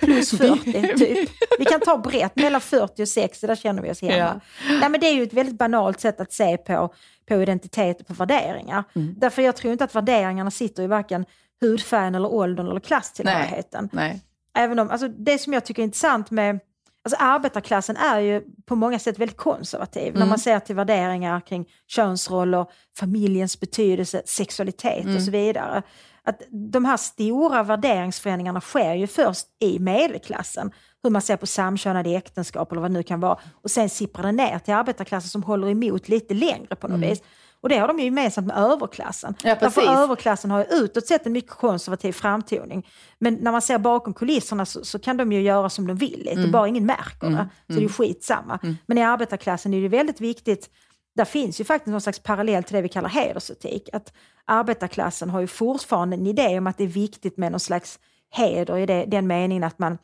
[0.00, 1.30] Plus 40, typ.
[1.58, 4.40] Vi kan ta brett, mellan 40 och 60, där känner vi oss hemma.
[4.68, 6.94] Nej, men det är ju ett väldigt banalt sätt att se på,
[7.28, 8.84] på identitet och på värderingar.
[8.94, 9.14] Mm.
[9.18, 11.24] Därför jag tror inte att värderingarna sitter i varken
[11.60, 13.88] hudfärgen eller åldern eller klasstillhörigheten.
[13.92, 14.20] Nej.
[14.58, 16.60] Även om, alltså det som jag tycker är intressant med
[17.04, 20.28] Alltså arbetarklassen är ju på många sätt väldigt konservativ när Mm.
[20.28, 22.66] man ser till värderingar kring könsroller,
[22.98, 25.16] familjens betydelse, sexualitet Mm.
[25.16, 25.82] och så vidare.
[26.24, 30.72] Att de här stora värderingsförändringarna sker ju först i medelklassen.
[31.02, 33.38] Hur man ser på samkönade äktenskap eller vad det nu kan vara.
[33.62, 37.22] Och sen sipprar det ner till arbetarklassen som håller emot lite längre på något vis.
[37.62, 39.34] Och det har de ju gemensamt med överklassen.
[39.44, 39.50] Mm.
[39.50, 42.86] Ja, Därför överklassen har ju utåt sett en mycket konservativ framtoning.
[43.18, 46.22] Men när man ser bakom kulisserna så, så kan de ju göra som de vill
[46.24, 47.48] lite, bara ingen märker det.
[47.66, 48.58] Så det är ju skitsamma.
[48.86, 50.70] Men i arbetarklassen är det väldigt viktigt,
[51.16, 53.88] där finns ju faktiskt någon slags parallell till det vi kallar hedersetik.
[53.92, 54.12] Att
[54.44, 57.98] arbetarklassen har ju fortfarande en idé om att det är viktigt med någon slags
[58.30, 59.98] heder i det, den meningen att man,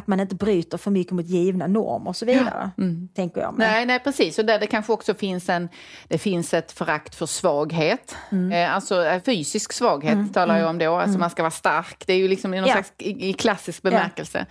[0.00, 2.70] att man inte bryter för mycket mot givna normer och så vidare.
[3.14, 3.54] Tänker jag.
[3.58, 3.68] med.
[3.68, 4.38] Nej, nej, precis.
[4.38, 5.68] Och där det kanske också finns, en,
[6.08, 8.16] det finns ett förakt för svaghet.
[8.32, 8.52] Mm.
[8.52, 10.94] Eh, alltså eh, fysisk svaghet talar jag om då.
[10.96, 12.04] Alltså man ska vara stark.
[12.06, 12.72] Det är ju liksom i någon Ja.
[12.74, 14.46] slags i, i klassisk bemärkelse.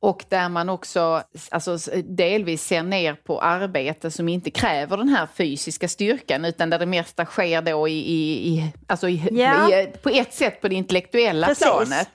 [0.00, 5.28] Och där man också alltså, delvis ser ner på arbete som inte kräver den här
[5.34, 9.80] fysiska styrkan utan där det mesta sker då i, i, i, alltså i, Ja.
[9.80, 11.66] i, på ett sätt på det intellektuella Precis.
[11.66, 12.08] planet.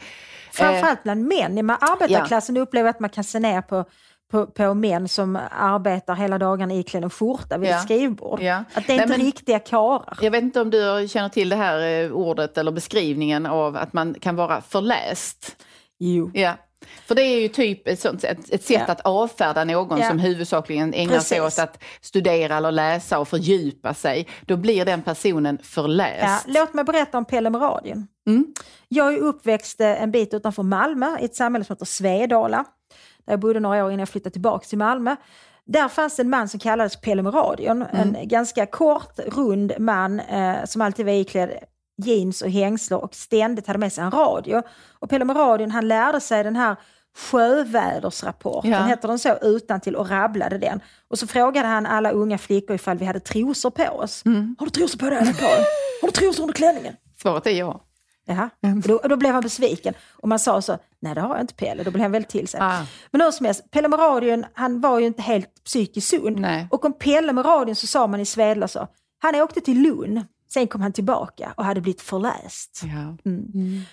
[0.51, 1.57] Framförallt bland män.
[1.57, 3.85] I arbetarklassen upplever att man kan se ner på,
[4.31, 7.75] på, på män som arbetar hela dagarna iklädda en skjorta vid Ja.
[7.75, 8.41] ett skrivbord.
[8.41, 8.63] Ja.
[8.73, 10.17] Att det är Nej, inte men- riktiga karlar.
[10.21, 13.93] Jag vet inte om du känner till det här eh, ordet eller beskrivningen av att
[13.93, 15.55] man kan vara förläst.
[15.99, 16.31] Jo.
[16.33, 16.53] Ja.
[17.07, 18.91] För det är ju typ ett, sånt, ett, ett sätt Ja.
[18.91, 20.07] att avfärda någon Ja.
[20.09, 21.59] som huvudsakligen ägnar sig Precis.
[21.59, 24.27] åt att studera eller läsa och fördjupa sig.
[24.45, 26.45] Då blir den personen Ja, förläst.
[26.47, 28.07] låt mig berätta om Pelle med radion.
[28.27, 28.45] Mm.
[28.87, 32.65] Jag är uppväxt eh, en bit utanför Malmö i ett samhälle som heter Svedala.
[33.25, 35.15] Där jag bodde några år innan jag flyttade tillbaka till Malmö.
[35.65, 37.81] Där fanns en man som kallades Pelle med radion.
[37.93, 41.49] En ganska kort, rund man eh, som alltid var iklädd
[42.05, 44.61] jeans och hängslen och ständigt hade med sig en radio.
[44.99, 46.75] Och Pelle med radion han lärde sig den här
[47.17, 48.83] sjövädersrapporten, Ja.
[48.85, 50.81] heter den så, utan till och rabblade den.
[51.07, 54.23] Och så frågade han alla unga flickor ifall vi hade trosor på oss.
[54.59, 55.19] Har du trosor på dig?
[56.01, 56.95] Har du trosor under klänningen?
[57.21, 57.81] Svaret är ja.
[58.25, 58.49] Jaha.
[58.61, 59.93] Och Då, då blev han besviken.
[60.11, 61.83] Och man sa så, nej det har jag inte Pelle.
[61.83, 62.59] Då blev han väldigt till sig.
[62.63, 62.81] Ah.
[63.11, 66.39] Men hur som helst, Pelle med radion, han var ju inte helt psykiskt sund.
[66.39, 66.67] Nej.
[66.71, 68.87] Och om Pelle med radion så sa man i Svedala så,
[69.19, 70.21] han åkte till Lund,
[70.53, 72.81] sen kom han tillbaka och hade blivit förläst.
[72.83, 73.31] Ja.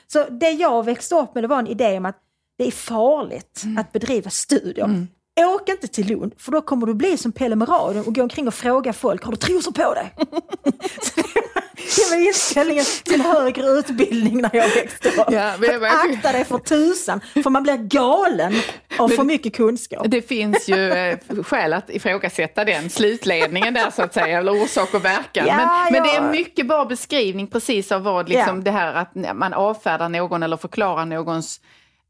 [0.06, 2.18] Så det jag växte upp med det var en idé om att
[2.58, 3.78] det är farligt Mm.
[3.78, 5.06] att bedriva studier.
[5.54, 8.22] Åk inte till Lund, för då kommer du bli som Pelle med radion och gå
[8.22, 10.14] omkring och fråga folk, har du trosor på dig?
[11.76, 15.26] Det var- inställningen till högre utbildning när jag växte upp.
[15.30, 18.54] Ja, men akta dig för tusan, för man blir galen
[18.98, 20.06] av för mycket kunskap.
[20.10, 24.94] Det finns ju eh, skäl att ifrågasätta den slutledningen där så att säga, eller orsak
[24.94, 25.46] och verkan.
[25.46, 26.14] Ja, men, men det ja.
[26.14, 28.62] är en mycket bra beskrivning precis av vad liksom Ja.
[28.64, 31.60] det här att man avfärdar någon eller förklarar någons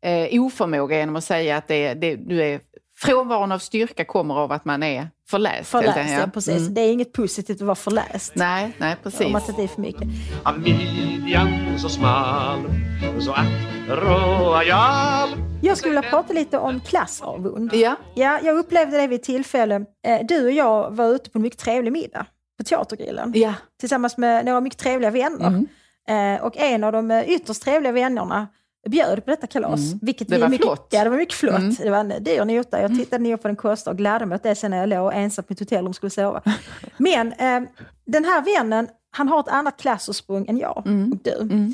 [0.05, 2.61] eh, oförmåga genom att säga att det, det, du är,
[2.98, 5.70] frånvaron av styrka kommer av att man är förläst.
[5.70, 6.68] Förläst, ja, precis.
[6.68, 8.32] Det är inget positivt att vara förläst.
[8.35, 9.20] Nej, nej precis.
[9.26, 10.09] Om man tar i för mycket.
[10.44, 12.61] Av midjan så smal
[13.20, 13.46] Så att
[13.88, 15.28] royal
[15.62, 17.70] Jag skulle vilja prata lite om klassavund.
[17.74, 19.74] Ja, Ja, jag upplevde det vid ett tillfälle.
[20.06, 22.26] Eh, Du och jag var ute på en mycket trevlig middag
[22.59, 23.54] på Teatergrillen ja.
[23.80, 25.46] tillsammans med några mycket trevliga vänner.
[26.09, 26.37] Mm.
[26.37, 28.48] Eh, Och en av de eh, ytterst trevliga vännerna
[28.88, 29.81] bjöd på detta kalas.
[30.03, 30.31] Vilket Mm.
[30.31, 30.88] Det vi var mycket, flott.
[30.90, 31.59] Ja, det var mycket flott.
[31.59, 31.75] Mm.
[31.79, 32.81] Det var en dyr nota.
[32.83, 35.12] Jag tittade ner på den kostade och gladde mig åt det sen när jag låg
[35.14, 36.42] ensam på ett hotellrum skulle sova.
[36.96, 37.61] Men eh,
[38.07, 41.12] den här vännen, han har ett annat klassursprung än jag Mm.
[41.12, 41.72] och du.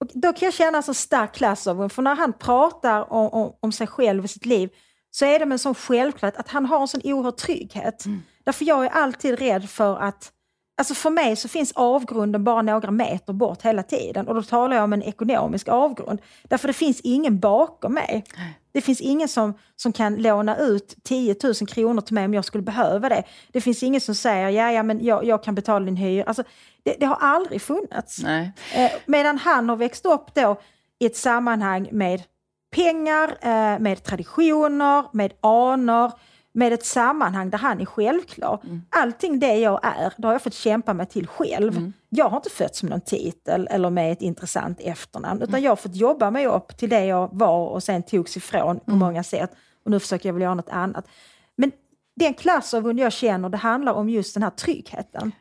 [0.00, 3.52] Och då kan jag känna en så stark klassavund, för när han pratar om, om,
[3.60, 4.70] om sig själv och sitt liv
[5.10, 8.04] så är det med en sån självklarhet att han har en sån oerhörd trygghet.
[8.44, 10.32] Därför jag är alltid rädd för att
[10.78, 14.76] Alltså för mig så finns avgrunden bara några meter bort hela tiden och då talar
[14.76, 16.20] jag om en ekonomisk avgrund.
[16.42, 18.24] Därför det finns ingen bakom mig.
[18.72, 22.44] Det finns ingen som, som kan låna ut 10 000 kronor till mig om jag
[22.44, 23.22] skulle behöva det.
[23.52, 26.24] Det finns ingen som säger, ja, ja men jag, jag kan betala din hyra.
[26.24, 26.42] Alltså,
[26.82, 28.22] det, det har aldrig funnits.
[28.22, 28.52] Nej.
[28.74, 30.60] Eh, medan han har växt upp då
[30.98, 32.22] i ett sammanhang med
[32.70, 36.12] pengar, eh, med traditioner, med anor,
[36.58, 38.60] med ett sammanhang där han är självklar.
[38.90, 41.92] Allting det jag är, det har jag fått kämpa mig till själv.
[42.08, 45.76] Jag har inte fötts med någon titel eller med ett intressant efternamn, utan jag har
[45.76, 49.50] fått jobba mig upp till det jag var och sen togs ifrån på många sätt.
[49.84, 51.08] Och nu försöker jag väl göra något annat.
[51.56, 51.72] Men
[52.16, 55.32] den klassavund jag känner, det handlar om just den här tryggheten.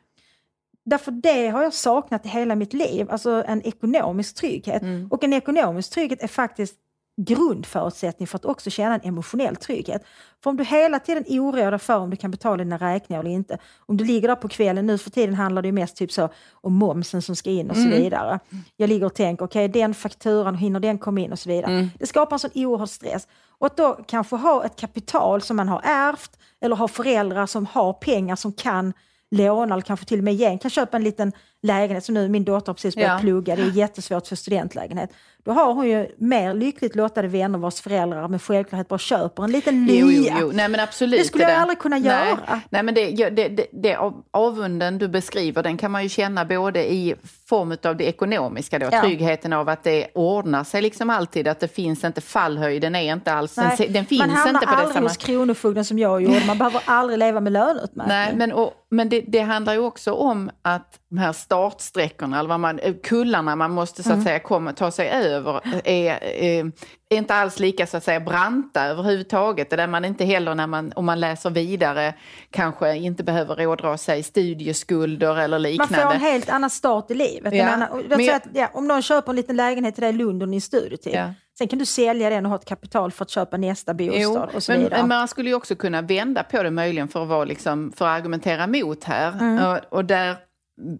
[0.85, 4.83] Därför det har jag saknat i hela mitt liv, alltså en ekonomisk trygghet.
[5.09, 6.75] Och en ekonomisk trygghet är faktiskt
[7.21, 10.03] grundförutsättning för att också känna en emotionell trygghet.
[10.43, 13.31] För om du hela tiden oroar dig för om du kan betala dina räkningar eller
[13.31, 16.11] inte, om du ligger där på kvällen, nu för tiden handlar det ju mest typ
[16.11, 17.93] så om momsen som ska in och så Mm.
[18.01, 18.39] vidare.
[18.75, 21.71] Jag ligger och tänker, okej den fakturan, hinner den komma in och så vidare.
[21.71, 21.89] Mm.
[21.99, 23.27] Det skapar en sån oerhörd stress.
[23.59, 27.65] Och att då kanske ha ett kapital som man har ärvt eller ha föräldrar som
[27.65, 28.93] har pengar som kan
[29.31, 31.31] låna eller kanske till och med ge, kan köpa en liten
[31.67, 33.19] lägenhet som nu min dotter har precis börjat Ja.
[33.21, 35.09] plugga, det är jättesvårt för studentlägenhet.
[35.45, 39.51] Då har hon ju mer lyckligt lottade vänner vars föräldrar med självklarhet bara köper en
[39.51, 39.95] liten lya.
[39.99, 40.51] Jo, jo, jo.
[40.53, 41.19] Nej, men absolut.
[41.19, 41.57] Det skulle jag där.
[41.57, 42.07] aldrig kunna Nej.
[42.07, 42.61] göra.
[42.69, 46.45] Nej, men det, det, det, det av- avunden du beskriver, den kan man ju känna
[46.45, 47.15] både i
[47.49, 49.01] form av det ekonomiska, då, Ja.
[49.01, 53.33] tryggheten av att det ordnar sig liksom alltid, att det finns inte fallhöjden är inte
[53.33, 55.07] alls, den, Nej, den finns man hamnar inte på det aldrig samma...
[55.07, 58.07] hos Kronofogden som jag gjorde, man behöver aldrig leva med löneutmätning.
[58.17, 62.49] Nej, men, och, men det, det handlar ju också om att de här startsträckorna, eller
[62.49, 64.25] vad man, eh, kullarna man måste så att Mm.
[64.25, 66.71] säga komma, ta sig över, är, är,
[67.09, 69.69] är inte alls lika så att säga branta överhuvudtaget.
[69.69, 72.13] Det där man inte heller när man, om man läser vidare,
[72.51, 75.95] kanske inte behöver ådra sig studieskulder eller Man liknande.
[76.05, 77.53] får en helt annan start i livet.
[77.55, 80.43] Ja, annan, jag- att, ja, om någon köper en liten lägenhet till dig i Lund
[80.43, 81.33] under din studietid, Ja.
[81.57, 84.63] sen kan du sälja den och ha ett kapital för att köpa nästa bostad och
[84.63, 84.99] så men, vidare.
[84.99, 88.05] men man skulle ju också kunna vända på det möjligen för att, vara liksom, för
[88.07, 89.31] att argumentera mot här.
[89.31, 89.65] Mm.
[89.65, 90.35] Och, och där,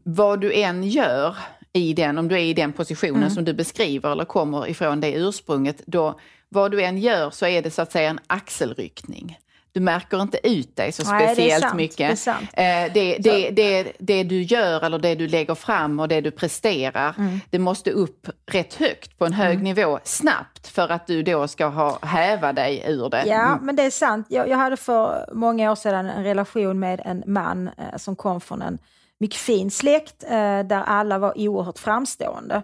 [0.03, 1.35] vad du än gör
[1.73, 3.29] i den, om du är i den positionen Mm.
[3.29, 6.19] som du beskriver eller kommer ifrån det ursprunget, då
[6.49, 9.39] vad du än gör så är det så att säga en axelryckning.
[9.71, 12.25] Du märker inte ut dig så Nej, det är speciellt sant, mycket.
[12.25, 12.85] det.
[12.85, 16.31] Eh, det, det, det, det du gör eller det du lägger fram och det du
[16.31, 17.39] presterar, Mm.
[17.49, 21.65] det måste upp rätt högt på en hög nivå snabbt för att du då ska
[21.65, 23.23] ha, häva dig ur det.
[23.27, 24.27] Ja, men det är sant.
[24.29, 28.41] Jag, jag hade för många år sedan en relation med en man eh, som kom
[28.41, 28.77] från en
[29.19, 32.63] mycket fin släkt eh, där alla var oerhört framstående.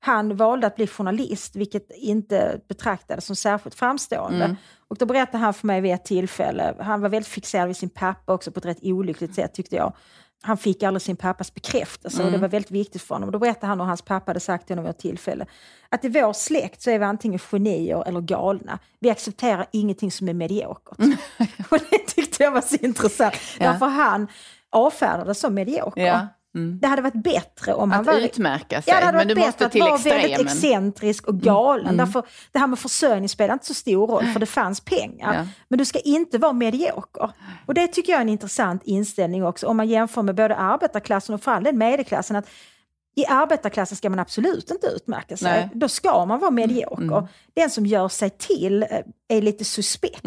[0.00, 4.56] Han valde att bli journalist, vilket inte betraktades som särskilt framstående.
[4.88, 7.90] Och då berättade han för mig vid ett tillfälle, han var väldigt fixerad vid sin
[7.90, 9.92] pappa också på ett rätt olyckligt sätt tyckte jag.
[10.42, 13.30] Han fick aldrig sin pappas bekräftelse och det var väldigt viktigt för honom.
[13.30, 15.46] Då berättade han hur hans pappa hade sagt till honom vid ett tillfälle
[15.88, 18.78] att i vår släkt så är vi antingen genier eller galna.
[19.00, 20.98] Vi accepterar ingenting som är mediokert.
[21.70, 23.34] och det tyckte jag var så intressant.
[23.58, 23.70] Ja.
[23.70, 24.28] Därför han
[24.74, 26.06] avfärdades som medioker.
[26.06, 26.26] Ja.
[26.56, 26.78] Mm.
[26.80, 28.14] Det hade varit bättre om han Att var...
[28.20, 30.40] utmärka sig, Ja, det hade men varit du måste bättre att till vara väldigt extremen.
[30.40, 30.46] Mm.
[30.46, 31.96] excentrisk och galen.
[31.96, 32.22] Därför,
[32.52, 35.34] det här med försörjning spelar inte så stor roll, för det fanns pengar.
[35.34, 35.46] Ja.
[35.68, 37.30] Men du ska inte vara medioker.
[37.66, 41.34] Och det tycker jag är en intressant inställning också, om man jämför med både arbetarklassen
[41.34, 42.36] och för all del medelklassen.
[42.36, 42.48] Att
[43.16, 45.50] i arbetarklassen ska man absolut inte utmärka sig.
[45.52, 45.68] Nej.
[45.74, 47.28] Då ska man vara medioker.
[47.54, 48.88] Den som gör sig till eh,
[49.28, 50.24] är lite suspekt,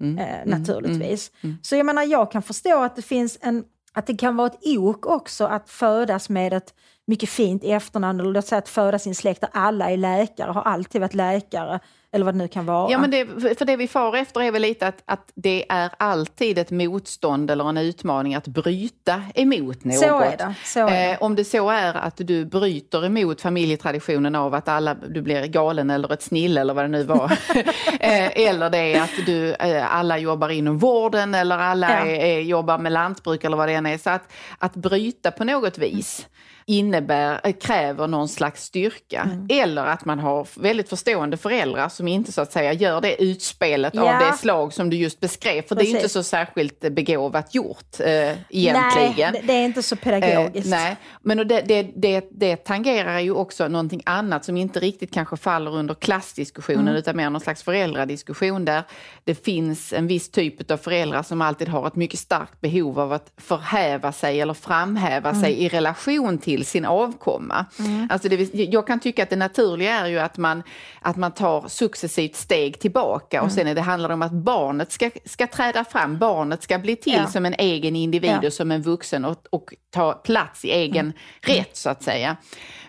[0.00, 0.18] Mm.
[0.18, 1.30] eh, naturligtvis.
[1.62, 3.64] Så jag menar, jag kan förstå att det finns en
[3.98, 6.74] att det kan vara ett ok också att födas med ett
[7.08, 10.50] mycket fint efternamn, eller låt säga att födas i en släkt där alla är läkare,
[10.50, 11.80] har alltid varit läkare,
[12.12, 12.90] eller vad det nu kan vara.
[12.90, 13.26] Ja, men det,
[13.58, 17.50] för det vi far efter är väl lite att, att det är alltid ett motstånd
[17.50, 19.94] eller en utmaning att bryta emot något.
[19.94, 21.12] Så är det, så är det.
[21.12, 25.46] Eh, om det så är att du bryter emot familjetraditionen av att alla, du blir
[25.46, 27.32] galen eller ett snille eller vad det nu var.
[28.00, 32.06] eh, eller det är att du, eh, alla jobbar inom vården eller alla Ja.
[32.06, 33.98] är, är, jobbar med lantbruk eller vad det än är.
[33.98, 36.26] Så att, att bryta på något vis
[36.68, 39.20] innebär, eh, kräver någon slags styrka.
[39.20, 39.46] Mm.
[39.48, 43.94] Eller att man har väldigt förstående föräldrar som inte så att säga gör det utspelet
[43.94, 44.14] Ja.
[44.14, 45.62] av det slag som du just beskrev.
[45.62, 46.12] För det är inte Precis.
[46.12, 48.08] så särskilt eh, begåvat gjort eh,
[48.50, 49.32] egentligen.
[49.32, 50.66] Nej, det, är inte så pedagogiskt.
[50.66, 54.80] Eh, nej, men och det, det, det, det tangerar ju också någonting annat som inte
[54.80, 58.82] riktigt kanske faller under klassdiskussionen utan mer någon slags föräldradiskussion där
[59.24, 63.12] det finns en viss typ av föräldrar som alltid har ett mycket starkt behov av
[63.12, 67.66] att förhäva sig eller framhäva sig i relation till sin avkomma.
[68.10, 70.62] Alltså det, jag kan tycka att det naturliga är ju att man,
[71.02, 74.92] att man tar successivt steg tillbaka och sen är det handlar det om att barnet
[74.92, 77.26] ska, ska träda fram, barnet ska bli till Ja.
[77.26, 78.46] som en egen individ Ja.
[78.46, 82.36] och som en vuxen och, och ta plats i egen rätt så att säga.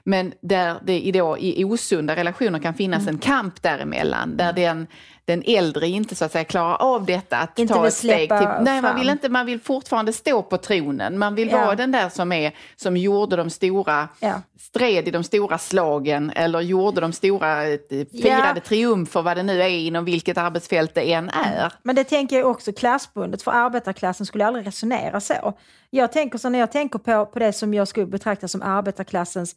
[0.03, 4.88] Men där det i, då, i osunda relationer kan finnas en kamp däremellan, där den,
[5.34, 8.48] den äldre inte så att säga klarar av detta, att Inte ta ett steg till...
[8.62, 11.18] Nej, man vill, inte, man vill fortfarande stå på tronen.
[11.20, 11.58] Man vill Ja.
[11.66, 14.42] vara den där som, är, som gjorde de stora, Ja.
[14.60, 17.80] stred i de stora slagen eller gjorde de stora, eh,
[18.12, 18.62] firade Ja.
[18.66, 21.74] triumfer, vad det nu är inom vilket arbetsfält det än är.
[21.84, 25.54] Men det tänker jag också klassbundet, för arbetarklassen skulle aldrig resonera så.
[25.90, 29.56] Jag tänker så när jag tänker på, på det som jag skulle betrakta som arbetarklassens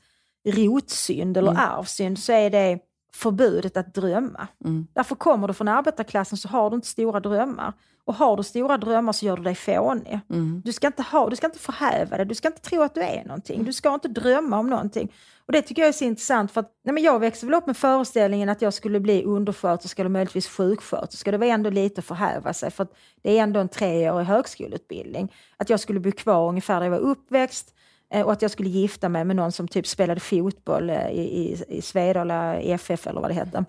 [0.48, 1.62] rotsynd eller Mm.
[1.70, 2.78] arvsynd, så är det
[3.14, 4.48] förbudet att drömma.
[4.64, 4.86] Mm.
[4.92, 7.72] Därför kommer du från arbetarklassen så har du inte stora drömmar.
[8.04, 10.20] Och har du stora drömmar så gör du dig fånig.
[10.30, 10.62] Mm.
[10.64, 13.00] Du ska inte ha, du ska inte förhäva dig, du ska inte tro att du
[13.00, 13.64] är någonting.
[13.64, 15.12] Du ska inte drömma om någonting.
[15.46, 17.66] Och det tycker jag är så intressant för att nej men jag växte väl upp
[17.66, 21.30] med föreställningen att jag skulle bli undersköterska eller möjligtvis sjuksköterska.
[21.30, 22.92] Det var ändå lite att förhäva sig för att
[23.22, 25.32] det är ändå en treårig högskoleutbildning.
[25.56, 27.74] Att jag skulle bo kvar ungefär där jag var uppväxt
[28.20, 31.64] och att jag skulle gifta mig med någon som typ spelade fotboll eh, i, i,
[31.78, 33.64] i Svedala FF eller vad det hette.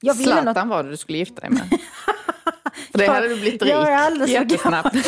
[0.00, 1.68] Jag ville något- Zlatan var det du skulle gifta dig med.
[2.92, 4.94] För det Ja, hade du blivit rik jag är alldeles för jättesnabbt.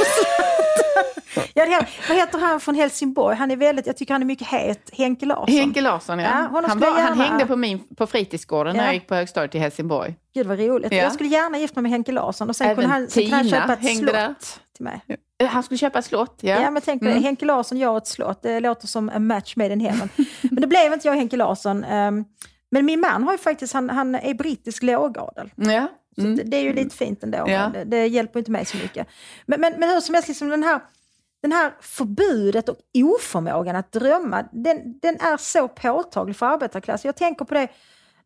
[1.55, 3.37] Ja, det här, vad heter han från Helsingborg?
[3.37, 4.91] Han är väldigt, jag tycker han är mycket het.
[4.93, 5.55] Henke Larsson.
[5.55, 6.25] Henke Larsson, ja.
[6.53, 8.87] Ja, han, var, han hängde på, min, på fritidsgården när Ja.
[8.89, 10.15] jag gick på högstadiet i Helsingborg.
[10.35, 10.93] Gud vad roligt.
[10.93, 10.99] Ja.
[10.99, 13.37] Jag skulle gärna gifta mig med Henke Larsson och sen Även kunde han, sen kunde
[13.37, 14.35] han köpa ett hängde slott där.
[14.81, 15.19] Till mig.
[15.43, 16.61] Eh, Han skulle köpa ett slott, ja.
[16.63, 17.19] Ja, men tänk på Mm.
[17.19, 17.25] det.
[17.27, 18.43] Henke Larsson, och ett slott.
[18.43, 20.09] Det låter som en match made in heaven.
[20.43, 21.85] men det blev inte jag och Henke Larsson.
[21.85, 22.25] Ehm,
[22.71, 25.51] men min man har ju faktiskt, han, han är brittisk lågadel.
[25.57, 25.87] ja.
[26.15, 26.37] Så Mm.
[26.37, 27.39] det, det är ju lite fint ändå.
[27.47, 27.71] Ja.
[27.75, 29.07] Det, det hjälper inte mig så mycket.
[29.47, 30.81] Men, men, men hur som helst, liksom den här
[31.43, 37.09] den här förbudet och oförmågan att drömma, den, den är så påtaglig för arbetarklassen.
[37.09, 37.69] Jag tänker på det,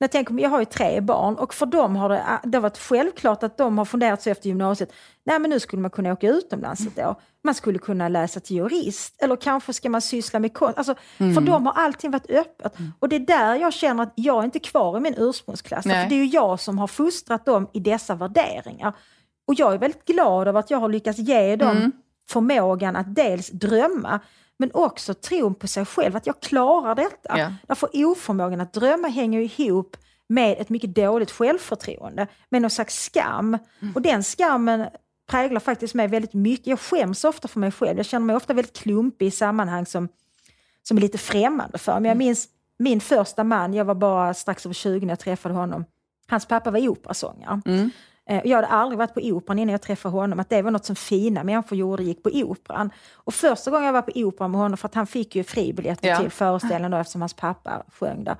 [0.04, 2.78] jag, tänker, jag har ju tre barn och för dem har det, det har varit
[2.78, 4.92] självklart att de har funderat så efter gymnasiet,
[5.24, 7.14] nej men nu skulle man kunna åka utomlands ett år.
[7.44, 10.78] Man skulle kunna läsa till jurist eller kanske ska man syssla med konst.
[10.78, 12.76] Alltså, För dem har allting varit öppet.
[12.98, 15.84] Och det är där jag känner att jag är inte kvar i min ursprungsklass.
[15.84, 16.02] Nej.
[16.02, 18.92] För det är ju jag som har fostrat dem i dessa värderingar.
[19.46, 21.92] Och jag är väldigt glad över att jag har lyckats ge dem
[22.30, 24.20] förmågan att dels drömma
[24.58, 27.38] men också tron på sig själv, att jag klarar detta.
[27.38, 27.52] Ja.
[27.68, 29.96] Därför oförmågan att drömma hänger ihop
[30.28, 33.58] med ett mycket dåligt självförtroende, med någon slags skam.
[33.94, 34.86] Och den skammen
[35.30, 36.66] präglar faktiskt mig väldigt mycket.
[36.66, 37.96] Jag skäms ofta för mig själv.
[37.96, 40.08] Jag känner mig ofta väldigt klumpig i sammanhang som,
[40.82, 42.08] som är lite främmande för mig.
[42.08, 42.48] Jag minns
[42.78, 45.84] min första man, jag var bara strax över 20 när jag träffade honom.
[46.28, 47.60] Hans pappa var operasångare.
[47.66, 47.68] Och
[48.26, 50.96] Jag hade aldrig varit på operan innan jag träffade honom, att det var något som
[50.96, 52.90] fina människor gjorde, gick på operan.
[53.14, 56.08] Och första gången jag var på operan med honom, för att han fick ju fribiljetter
[56.08, 56.18] Ja.
[56.18, 58.36] till föreställningen då, eftersom hans pappa sjöng där.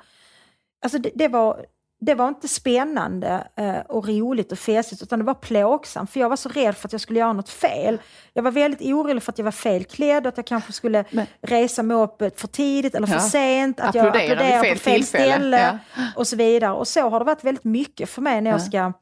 [0.85, 1.65] Alltså det, det, var,
[2.01, 6.29] det var inte spännande eh, och roligt och festligt, utan det var plågsamt, för jag
[6.29, 7.99] var så rädd för att jag skulle göra något fel.
[8.33, 11.83] Jag var väldigt orolig för att jag var felklädd, att jag kanske skulle Men- resa
[11.83, 13.21] mig upp för tidigt eller för Ja.
[13.21, 15.33] sent, att Applådera jag applåderar fel på fel tillfälle.
[15.33, 16.03] ställe Ja.
[16.17, 16.73] och så vidare.
[16.73, 18.65] Och så har det varit väldigt mycket för mig när jag Ja.
[18.65, 18.93] ska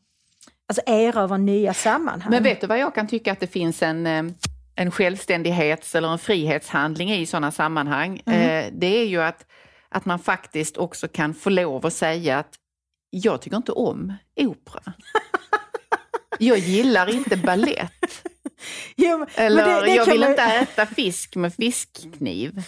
[0.81, 2.31] alltså, erövra nya sammanhang.
[2.31, 4.23] Men vet du vad jag kan tycka att det finns en, eh,
[4.75, 8.23] en självständighets eller en frihetshandling i sådana sammanhang?
[8.27, 8.75] Mm.
[8.81, 9.47] Det är ju att,
[9.89, 12.55] att man faktiskt också kan få lov att säga att
[13.11, 14.93] jag tycker inte om opera.
[16.39, 18.23] Jag gillar inte ballett.
[18.97, 22.63] Jo, Eller det- det jag vill man- inte äta fisk med fiskkniv.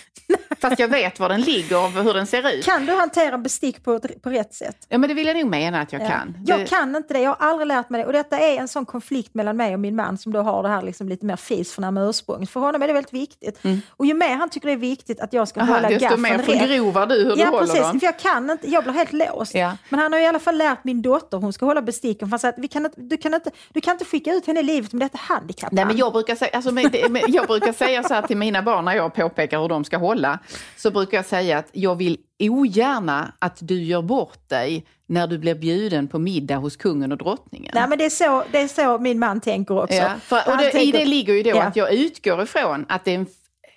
[0.60, 2.64] Fast jag vet var den ligger och hur den ser ut.
[2.64, 4.86] Kan du hantera bestick på, på rätt sätt?
[4.88, 6.08] Ja, men det vill jag nog mena att jag Ja.
[6.08, 6.36] kan.
[6.46, 8.06] Jag Det- kan inte det, jag har aldrig lärt mig det.
[8.06, 10.68] Och detta är en sån konflikt mellan mig och min man som då har det
[10.68, 12.50] här liksom lite mer fis för med ursprunget.
[12.50, 13.60] För honom är det väldigt viktigt.
[13.90, 15.72] Och ju mer han tycker det är viktigt att jag ska Mm.
[15.72, 16.46] Aha, hålla desto gaffeln mer rätt.
[16.46, 18.00] förgrovar du hur du Ja håller precis, dem.
[18.00, 19.54] för jag kan inte, jag blir helt låst.
[19.54, 19.76] Ja.
[19.88, 22.38] Men han har i alla fall lärt min dotter, hon ska hålla besticken, för han
[22.38, 24.62] säger att vi kan inte, du, kan inte, du kan inte skicka ut henne i
[24.62, 25.72] livet med detta handikapp.
[25.72, 28.84] Nej, men jag, brukar säga, alltså, men jag brukar säga så här till mina barn
[28.84, 30.38] när jag påpekar hur de ska hålla.
[30.76, 35.38] Så brukar jag säga att jag vill ogärna att du gör bort dig när du
[35.38, 37.72] blir bjuden på middag hos kungen och drottningen.
[37.74, 39.94] Nej men det är, så, det är så min man tänker också.
[39.96, 41.62] Ja, för, och det, I tänker- det ligger ju då Ja.
[41.62, 43.26] att jag utgår ifrån att det är en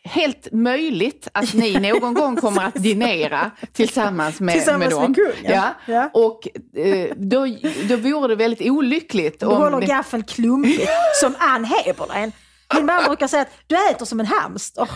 [0.03, 5.13] helt möjligt att ni någon gång kommer att dinera tillsammans med, Tillsammans med med dem.
[5.13, 5.53] kungen.
[5.53, 5.73] Ja.
[5.85, 6.09] Ja.
[6.13, 6.47] Och
[6.79, 7.47] eh, då,
[7.89, 10.89] då vore det väldigt olyckligt Du håller det, gaffeln klumpigt,
[11.21, 12.31] som Ann Heberlein.
[12.75, 14.89] Min man brukar säga att du äter som en hamster.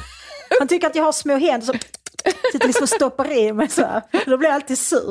[0.59, 1.75] Han tycker att jag har små händer som
[2.51, 4.01] sitter liksom och stoppar i mig så här.
[4.25, 5.09] Då blir jag alltid sur.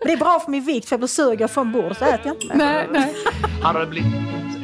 [0.00, 1.98] Men det är bra för min vikt, för jag blir sur går jag från bordet
[1.98, 2.64] så äter jag inte mer.
[2.64, 3.14] Nej, nej.
[3.62, 4.12] Har blivit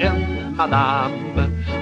[0.01, 1.12] en madam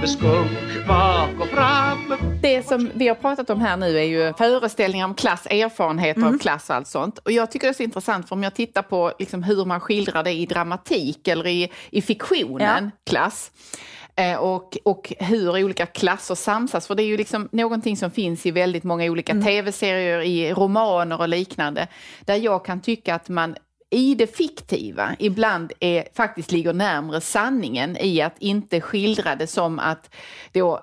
[0.00, 4.34] med skunk bak och fram Det som vi har pratat om här nu är ju
[4.34, 6.34] föreställningar om klass, erfarenheter Mm.
[6.34, 7.18] av klass och allt sånt.
[7.18, 9.80] Och jag tycker det är så intressant för om jag tittar på liksom hur man
[9.80, 13.50] skildrar det i dramatik eller i, i fiktionen, klass.
[14.16, 16.86] Eh, Och, och hur olika klasser samsas.
[16.86, 19.44] För det är ju liksom någonting som finns i väldigt många olika Mm.
[19.44, 21.88] tv-serier, i romaner och liknande.
[22.20, 23.56] Där jag kan tycka att man
[23.90, 29.78] i det fiktiva ibland är, faktiskt ligger närmre sanningen i att inte skildra det som
[29.78, 30.14] att
[30.52, 30.80] då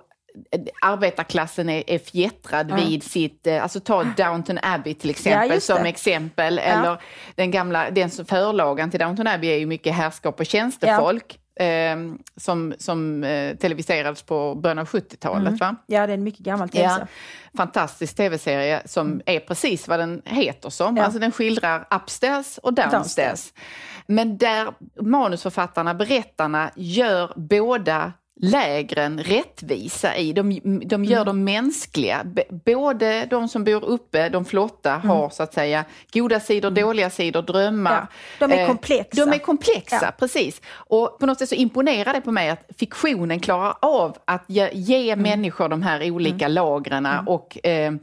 [0.82, 5.68] arbetarklassen är, är fjättrad vid sitt, eh, alltså ta Downton Abbey till Ja, exempel just
[5.68, 7.02] som exempel, eller
[7.36, 11.40] den gamla, den förlagan till Downton Abbey är ju mycket herrskap och tjänstefolk.
[11.60, 11.98] Eh,
[12.36, 15.48] som, som eh, televiserades på början av 70-talet.
[15.48, 15.58] Mm.
[15.58, 15.76] Va?
[15.86, 17.08] Ja, det är en mycket gammal tv-serie.
[17.52, 19.22] Ja, fantastisk tv-serie som mm.
[19.26, 20.98] är precis vad den heter som.
[20.98, 21.04] Ja.
[21.04, 22.92] Alltså den skildrar upstairs och downstairs.
[22.92, 23.54] downstairs.
[24.06, 30.34] Men där manusförfattarna, berättarna, gör båda lägren rättvisa i.
[30.34, 31.26] De, de gör mm.
[31.26, 32.22] dem mänskliga.
[32.26, 35.08] B både de som bor uppe, de flotta, mm.
[35.08, 36.84] har så att säga goda sidor, mm.
[36.84, 38.08] dåliga sidor, drömmar.
[38.40, 39.22] Ja, de är komplexa.
[39.22, 40.12] Eh, de är komplexa, ja.
[40.20, 40.62] precis.
[40.72, 44.70] Och på något sätt så imponerar det på mig att fiktionen klarar av att ge,
[44.74, 45.24] ge mm.
[45.24, 46.52] människor de här olika mm.
[46.56, 47.28] lagren mm.
[47.28, 47.94] och eh,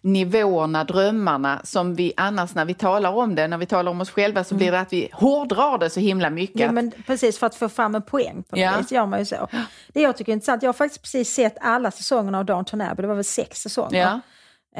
[0.00, 4.10] nivåerna, drömmarna som vi annars när vi talar om det, när vi talar om oss
[4.10, 4.58] själva så mm.
[4.58, 6.60] blir det att vi hårdrar det så himla mycket.
[6.60, 8.78] Ja, men precis, för att få fram en poäng på ja.
[8.78, 9.48] vis gör man ju så.
[9.92, 13.02] Det jag tycker är intressant, jag har faktiskt precis sett alla säsongerna av Downton Abbey,
[13.02, 14.00] det var väl sex säsonger.
[14.00, 14.20] Ja.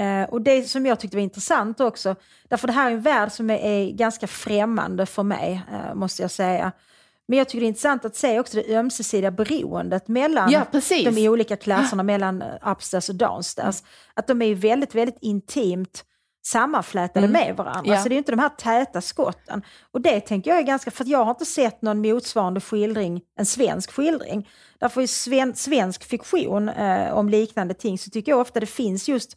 [0.03, 2.15] Eh, och det som jag tyckte var intressant också,
[2.49, 6.23] därför det här är en värld som är, är ganska främmande för mig, eh, måste
[6.23, 6.73] jag säga.
[7.29, 11.29] Men jag tycker det är intressant att se också det ömsesidiga beroendet mellan ja, de
[11.29, 13.83] olika klasserna, mellan eh, upstairs och downstairs.
[14.15, 16.05] Att de är väldigt, väldigt intimt
[16.47, 17.33] sammanflätade mm.
[17.43, 17.95] med varandra.
[17.95, 18.03] Ja.
[18.03, 19.63] Så det är inte de här täta skotten.
[19.93, 23.47] Och det tänker jag är ganska, för jag har inte sett någon motsvarande skildring, en
[23.47, 24.49] svensk skildring.
[24.81, 29.09] Därför i sven, svensk fiktion eh, om liknande ting så tycker jag ofta det finns
[29.09, 29.37] just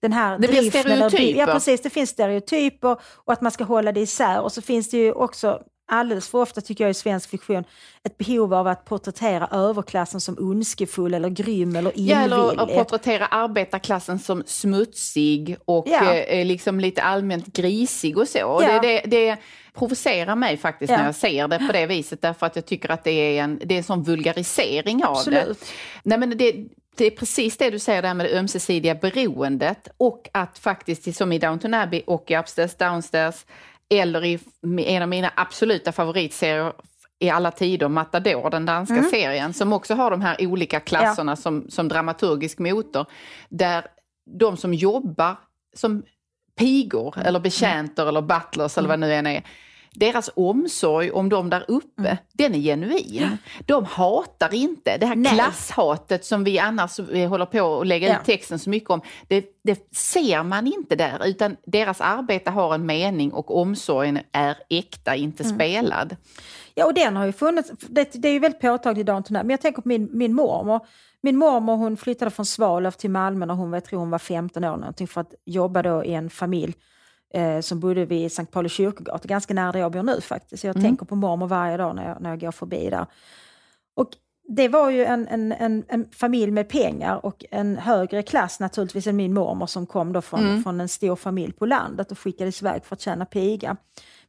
[0.00, 0.82] den här det driften.
[0.82, 1.38] Stereotyper.
[1.38, 4.40] ja precis, det finns stereotyper och att man ska hålla det isär.
[4.40, 7.64] Och så finns det ju också alldeles för ofta tycker jag i svensk fiktion
[8.04, 12.12] ett behov av att porträttera överklassen som ondskefull eller grym eller illvillig.
[12.12, 16.14] Ja, eller att porträttera arbetarklassen som smutsig och ja.
[16.14, 18.46] eh, liksom lite allmänt grisig och så.
[18.46, 18.80] Och ja.
[18.80, 19.36] det, det, det
[19.74, 20.96] provocerar mig faktiskt ja.
[20.96, 23.60] när jag ser det på det viset därför att jag tycker att det är en,
[23.64, 25.60] det är en sån vulgarisering av Absolut.
[25.60, 25.66] det.
[26.02, 26.52] Nej, men det
[26.98, 31.32] det är precis det du säger där med det ömsesidiga beroendet och att faktiskt som
[31.32, 33.44] i Downton Abbey och i Upstairs Downstairs
[33.90, 34.38] eller i
[34.86, 36.72] en av mina absoluta favoritserier
[37.18, 39.10] i alla tider, Matador, den danska mm.
[39.10, 41.36] serien, som också har de här olika klasserna ja.
[41.36, 43.06] som, som dramaturgisk motor.
[43.48, 43.86] Där
[44.38, 45.36] de som jobbar
[45.76, 46.02] som
[46.58, 48.08] pigor eller betjänter mm.
[48.08, 49.42] eller butlers eller vad nu än är,
[49.98, 52.16] deras omsorg om dem där uppe, mm.
[52.32, 53.38] den är genuin.
[53.66, 55.32] De hatar inte det här Nej.
[55.32, 58.18] klasshatet som vi annars håller på att lägga ja.
[58.18, 59.00] ut texten så mycket om.
[59.28, 64.56] Det, det, ser man inte där, utan deras arbete har en mening och omsorgen är
[64.70, 65.56] äkta, inte mm.
[65.56, 66.16] spelad.
[66.74, 69.50] Ja, och den har ju funnits, det, det är ju väldigt påtagligt i Downton men
[69.50, 70.80] jag tänker på min, min mormor.
[71.20, 74.18] Min mormor hon flyttade från Svalöv till Malmö när hon var, jag tror hon var
[74.18, 76.74] 15 år någonting för att jobba då i en familj
[77.34, 80.64] eh, som bodde vid Sankt Pauli kyrkogata, ganska nära där jag bor nu faktiskt.
[80.64, 80.84] Jag mm.
[80.84, 83.06] tänker på mormor varje dag när jag, när jag går förbi där.
[83.94, 84.08] Och
[84.48, 89.06] det var ju en, en, en, en, familj med pengar och en högre klass naturligtvis
[89.06, 90.62] än min mormor som kom då från, mm.
[90.62, 93.76] från en stor familj på landet och skickades iväg för att tjäna piga.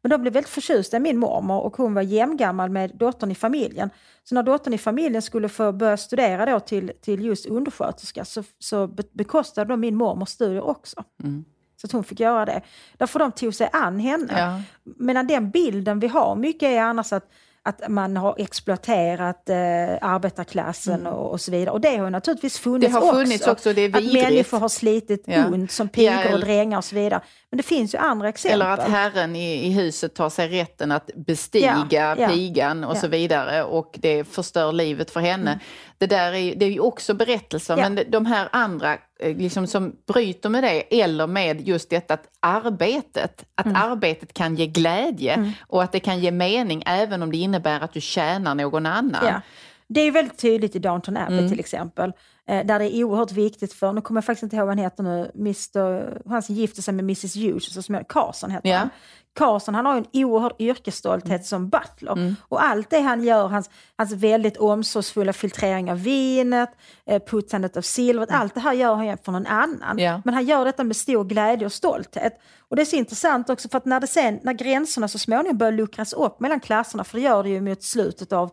[0.01, 3.35] Men de blev väldigt förtjusta i min mormor och hon var jämngammal med dottern i
[3.35, 3.89] familjen.
[4.23, 8.43] Så när dottern i familjen skulle få börja studera då till, till just undersköterska så,
[8.59, 11.03] så bekostade de min mormors studier också.
[11.23, 11.45] Mm.
[11.81, 12.61] Så att hon fick göra det.
[12.97, 14.39] Därför de tog sig an henne.
[14.39, 14.61] Ja.
[14.97, 17.29] Medan den bilden vi har mycket är annars att
[17.63, 19.55] att man har exploaterat eh,
[20.01, 21.13] arbetarklassen mm.
[21.13, 21.71] och, och, så vidare.
[21.71, 23.51] Och det har naturligtvis funnits, det har funnits också.
[23.51, 25.45] också det är att människor har slitit ja.
[25.45, 27.21] ont som pigor ja, och drängar och så vidare.
[27.49, 28.61] Men det finns ju andra exempel.
[28.61, 33.07] Eller att herren i, i huset tar sig rätten att bestiga ja, pigan och så
[33.07, 35.51] vidare och det förstör livet för henne.
[35.51, 35.63] Mm.
[35.97, 40.49] Det där är, det är ju också berättelser, men de här andra liksom som bryter
[40.49, 43.81] med det eller med just detta att arbetet, att mm.
[43.81, 45.51] arbetet kan ge glädje mm.
[45.67, 49.25] och att det kan ge mening även om det innebär att du tjänar någon annan.
[49.25, 49.41] Ja.
[49.87, 51.49] Det är väldigt tydligt i Downton Abbey mm.
[51.49, 52.13] till exempel.
[52.47, 54.83] Eh, där det är oerhört viktigt för, nu kommer jag faktiskt inte ihåg vad han
[54.83, 58.89] heter nu, Mr, han som gifte sig med Mrs Hughes, som Carson heter ja.
[59.35, 61.43] Carson han har en oerhörd yrkesstolthet mm.
[61.43, 62.11] som butler.
[62.11, 62.35] Mm.
[62.41, 66.69] Och allt det han gör, hans, hans väldigt omsorgsfulla filtrering av vinet,
[67.05, 68.41] eh, putsandet av silvret, mm.
[68.41, 69.99] allt det här gör han för någon annan.
[69.99, 70.21] Ja.
[70.25, 72.39] Men han gör detta med stor glädje och stolthet.
[72.69, 75.57] Och det är så intressant också för att när, det sen, när gränserna så småningom
[75.57, 78.51] börjar luckras upp mellan klasserna, för det gör det ju mot slutet av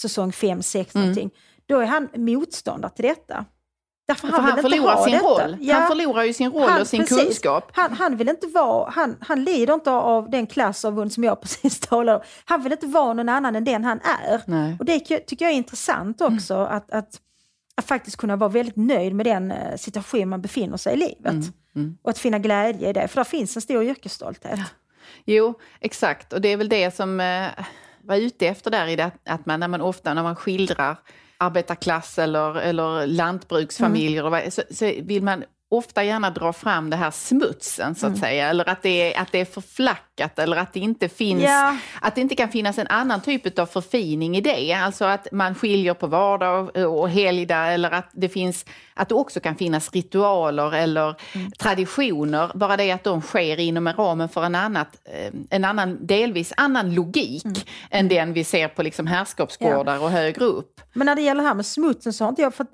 [0.00, 1.06] säsong 5, 6 mm.
[1.06, 1.30] någonting,
[1.66, 3.44] då är han motståndare till detta.
[4.06, 5.26] Därför han, han förlorar sin detta.
[5.26, 5.56] roll.
[5.60, 5.74] Ja.
[5.74, 7.18] Han förlorar ju sin roll han, och sin precis.
[7.18, 7.70] kunskap.
[7.72, 11.80] Han, han, vill inte vara, han, han lider inte av den klassavund som jag precis
[11.80, 12.24] talade om.
[12.44, 14.42] Han vill inte vara någon annan än den han är.
[14.46, 14.76] Nej.
[14.78, 16.76] Och det tycker jag är intressant också, mm.
[16.76, 17.20] att, att,
[17.76, 21.32] att, faktiskt kunna vara väldigt nöjd med den eh, situation man befinner sig i livet.
[21.32, 21.52] Mm.
[21.76, 21.98] Mm.
[22.02, 24.58] Och att finna glädje i det, för där finns en stor yrkesstolthet.
[24.58, 24.64] Ja.
[25.24, 26.32] Jo, exakt.
[26.32, 27.46] Och det är väl det som eh,
[28.02, 30.96] var ute efter där i det, att man, när man ofta när man skildrar
[31.38, 34.50] arbetarklass eller, eller lantbruksfamiljer, mm.
[34.50, 35.44] så, så vill man
[35.74, 38.48] ofta gärna drar fram det här smutsen så att säga.
[38.48, 41.76] Eller att det, är, att det är förflackat eller att det inte finns, Ja.
[42.00, 44.72] att det inte kan finnas en annan typ av förfining i det.
[44.72, 48.64] Alltså att man skiljer på vardag och helgdag eller att det finns,
[48.94, 51.14] att det också kan finnas ritualer eller
[51.58, 52.50] traditioner.
[52.54, 56.52] Bara det att de sker inom en ramen för en, annat, eh, en annan, delvis
[56.56, 57.44] annan logik
[57.90, 60.80] än den vi ser på liksom herrskapsgårdar och högre upp.
[60.92, 62.70] Men när det gäller det här med smutsen så har inte jag fått...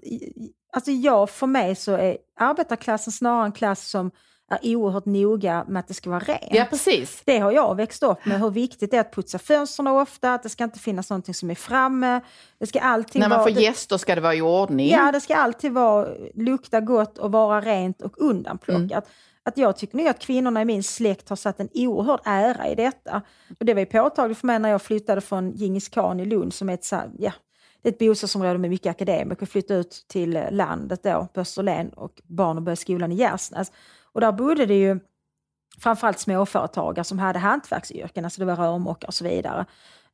[0.72, 4.10] Alltså jag, för mig så är arbetarklassen snarare en klass som
[4.50, 6.48] är oerhört noga med att det ska vara rent.
[6.50, 7.22] Ja, precis.
[7.24, 10.42] Det har jag växt upp med, hur viktigt det är att putsa fönstren ofta, att
[10.42, 12.20] det ska inte finnas någonting som är framme.
[12.58, 13.52] Det ska alltid När man vara...
[13.52, 14.90] får gäster ska det vara i ordning.
[14.90, 18.90] Ja, det ska alltid vara, lukta gott och vara rent och undanplockat.
[18.90, 19.14] Mm.
[19.42, 22.74] Att jag tycker nog att kvinnorna i min släkt har satt en oerhörd ära i
[22.74, 23.22] detta.
[23.60, 26.54] Och det var ju påtagligt för mig när jag flyttade från Djingis khan i Lund
[26.54, 27.32] som är ett, ja,
[27.82, 29.46] det är ett bostadsområde med mycket akademiker.
[29.46, 33.72] Flyttade ut till landet då, på Österlen och barnen började skolan i Gärsnäs.
[34.12, 35.00] Och där bodde det ju
[35.78, 39.66] framförallt småföretagare som hade hantverksyrken, alltså det var rörmokare och så vidare.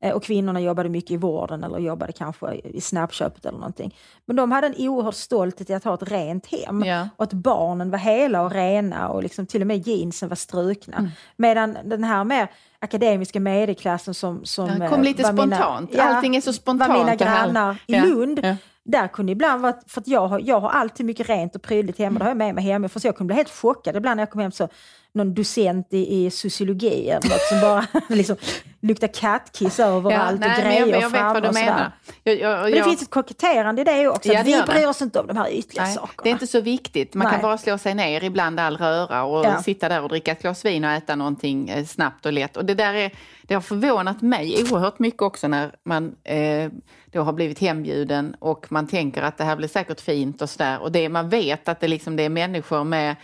[0.03, 3.95] Eh, Och kvinnorna jobbade mycket i vården eller jobbade kanske i snabbköpet eller någonting.
[4.27, 6.85] Men de hade en oerhörd stolthet i att ha ett rent hem.
[6.85, 7.09] Ja.
[7.17, 10.97] Och att barnen var hela och rena och liksom till och med jeansen var strukna.
[10.97, 11.11] Mm.
[11.37, 15.91] Medan den här mer akademiska medelklassen som, som Det kom eh, lite var mina- spontant.
[15.95, 16.93] ja, Allting är så spontant.
[16.93, 18.41] var mina grannar i Lund.
[18.43, 18.57] ja.
[18.89, 21.99] Där kunde ibland vara, för att jag har, jag har alltid mycket rent och prydligt
[21.99, 24.23] hemma, det har jag med mig hemifrån, så jag kunde bli helt chockad ibland när
[24.23, 24.69] jag kom hem så
[25.13, 28.37] någon docent i, i sociologi eller något som bara liksom
[28.81, 31.93] luktar kattkiss överallt nej, och men grejer jag, jag vet vad du menar.
[32.25, 35.03] Jag, jag, Men det finns ett koketterande i det också, Ja, det vi bryr oss
[35.03, 36.23] inte om de här ytliga Nej, sakerna.
[36.23, 37.15] det är inte så viktigt.
[37.15, 37.43] Man kan Nej.
[37.43, 39.63] bara slå sig ner ibland all röra och Ja.
[39.63, 42.57] sitta där och dricka ett glas vin och äta någonting eh, snabbt och lätt.
[42.57, 43.11] Och det där är,
[43.43, 46.71] det har förvånat mig oerhört mycket också när man eh,
[47.17, 50.83] då har blivit hembjuden och man tänker att det här blir säkert fint och sådär.
[50.83, 53.17] Och det, man vet att det, liksom, det är människor med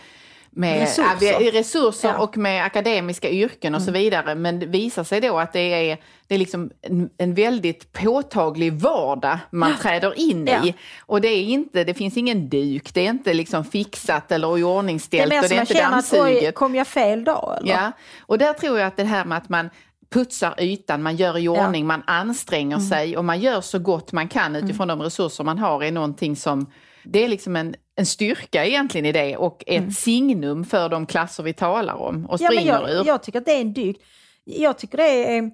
[0.55, 1.31] med Resurser.
[1.31, 2.17] ja, vi- resurser Ja.
[2.17, 4.35] och med akademiska yrken och så vidare.
[4.35, 8.73] Men det visar sig då att det är, det är liksom en, en väldigt påtaglig
[8.73, 10.65] vardag man träder in Ja.
[10.65, 10.73] i.
[11.05, 14.53] Och det är inte, det finns ingen duk, det är inte liksom fixat eller det
[14.53, 16.55] är iordningställt mer och det som är man inte känner att dammsuget.
[16.55, 17.57] kom jag fel dag?
[17.61, 17.71] Eller?
[17.73, 17.91] Ja,
[18.21, 19.69] och där tror jag att det här med att man
[20.13, 22.87] putsar ytan, man gör i ordning, man anstränger Mm.
[22.89, 26.35] sig och man gör så gott man kan utifrån de resurser man har är någonting
[26.35, 26.71] som
[27.03, 31.43] det är liksom en, en styrka egentligen i det och ett signum för de klasser
[31.43, 32.43] vi talar om och Mm.
[32.43, 33.07] Ja, men springer jag, ur.
[33.07, 33.97] jag tycker att det är en dygd.
[34.43, 35.51] Jag tycker det är...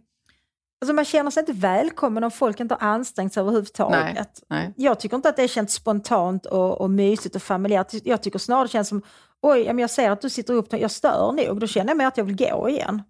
[0.82, 4.16] Alltså man känner sig inte välkommen om folk inte har ansträngt sig överhuvudtaget.
[4.16, 4.74] Nej, nej.
[4.78, 7.94] Jag tycker inte att det känns spontant och, och mysigt och familjärt.
[8.04, 9.02] Jag tycker snarare det känns som,
[9.42, 11.60] oj, ja, jag ser att du sitter upp, jag stör nog.
[11.60, 13.02] Då känner jag mer att jag vill gå igen.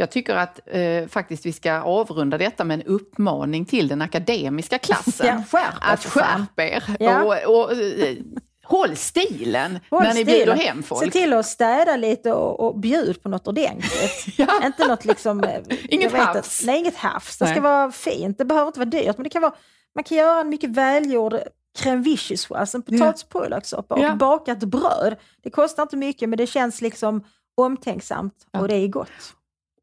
[0.00, 4.78] Jag tycker att eh, faktiskt vi ska avrunda detta med en uppmaning till den akademiska
[4.78, 5.26] klassen.
[5.26, 7.22] Ja, skärp att skärp er Ja.
[7.22, 8.16] och, och eh,
[8.64, 10.34] håll stilen Håll när ni stilen.
[10.36, 11.04] bjuder hem folk.
[11.04, 14.26] Se till att städa lite och, och bjud på något ordentligt.
[14.38, 14.66] Ja.
[14.66, 15.44] Inte något liksom...
[15.44, 16.60] eh, Inget hafs.
[16.62, 17.38] Att, nej, inget hafs.
[17.38, 17.54] Det Nej.
[17.54, 18.38] ska vara fint.
[18.38, 19.54] Det behöver inte vara dyrt, men det kan vara,
[19.94, 21.34] man kan göra en mycket välgjord
[21.78, 24.14] crème vichy alltså en potatis och purjolökssoppa och Ja.
[24.14, 25.16] bakat bröd.
[25.42, 27.24] Det kostar inte mycket, men det känns liksom
[27.56, 29.08] omtänksamt och det är gott.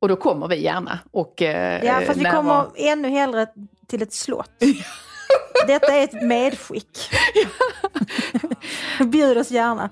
[0.05, 0.99] Och då kommer vi gärna.
[1.11, 3.47] Och, eh, Ja, fast vi kommer ännu hellre
[3.87, 4.51] till ett slott.
[5.67, 7.09] Detta är ett medskick.
[8.99, 9.89] Bjud oss gärna.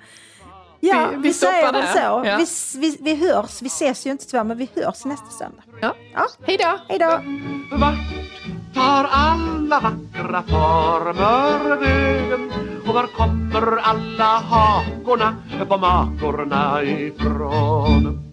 [0.80, 2.00] Ja, Vi- vi, vi säger väl så.
[2.00, 2.38] Ja.
[2.38, 2.46] Vi,
[2.80, 5.64] vi, vi hörs, vi ses ju inte tyvärr, men vi hörs nästa söndag.
[5.82, 5.96] Ja.
[6.14, 6.28] Ja.
[6.48, 6.80] Hej då!
[6.90, 7.20] Hej då!
[7.78, 7.96] Vart
[8.76, 12.52] tar alla vackra former vägen?
[12.88, 15.36] Och var kommer alla hakorna
[15.68, 18.33] på makorna ifrån?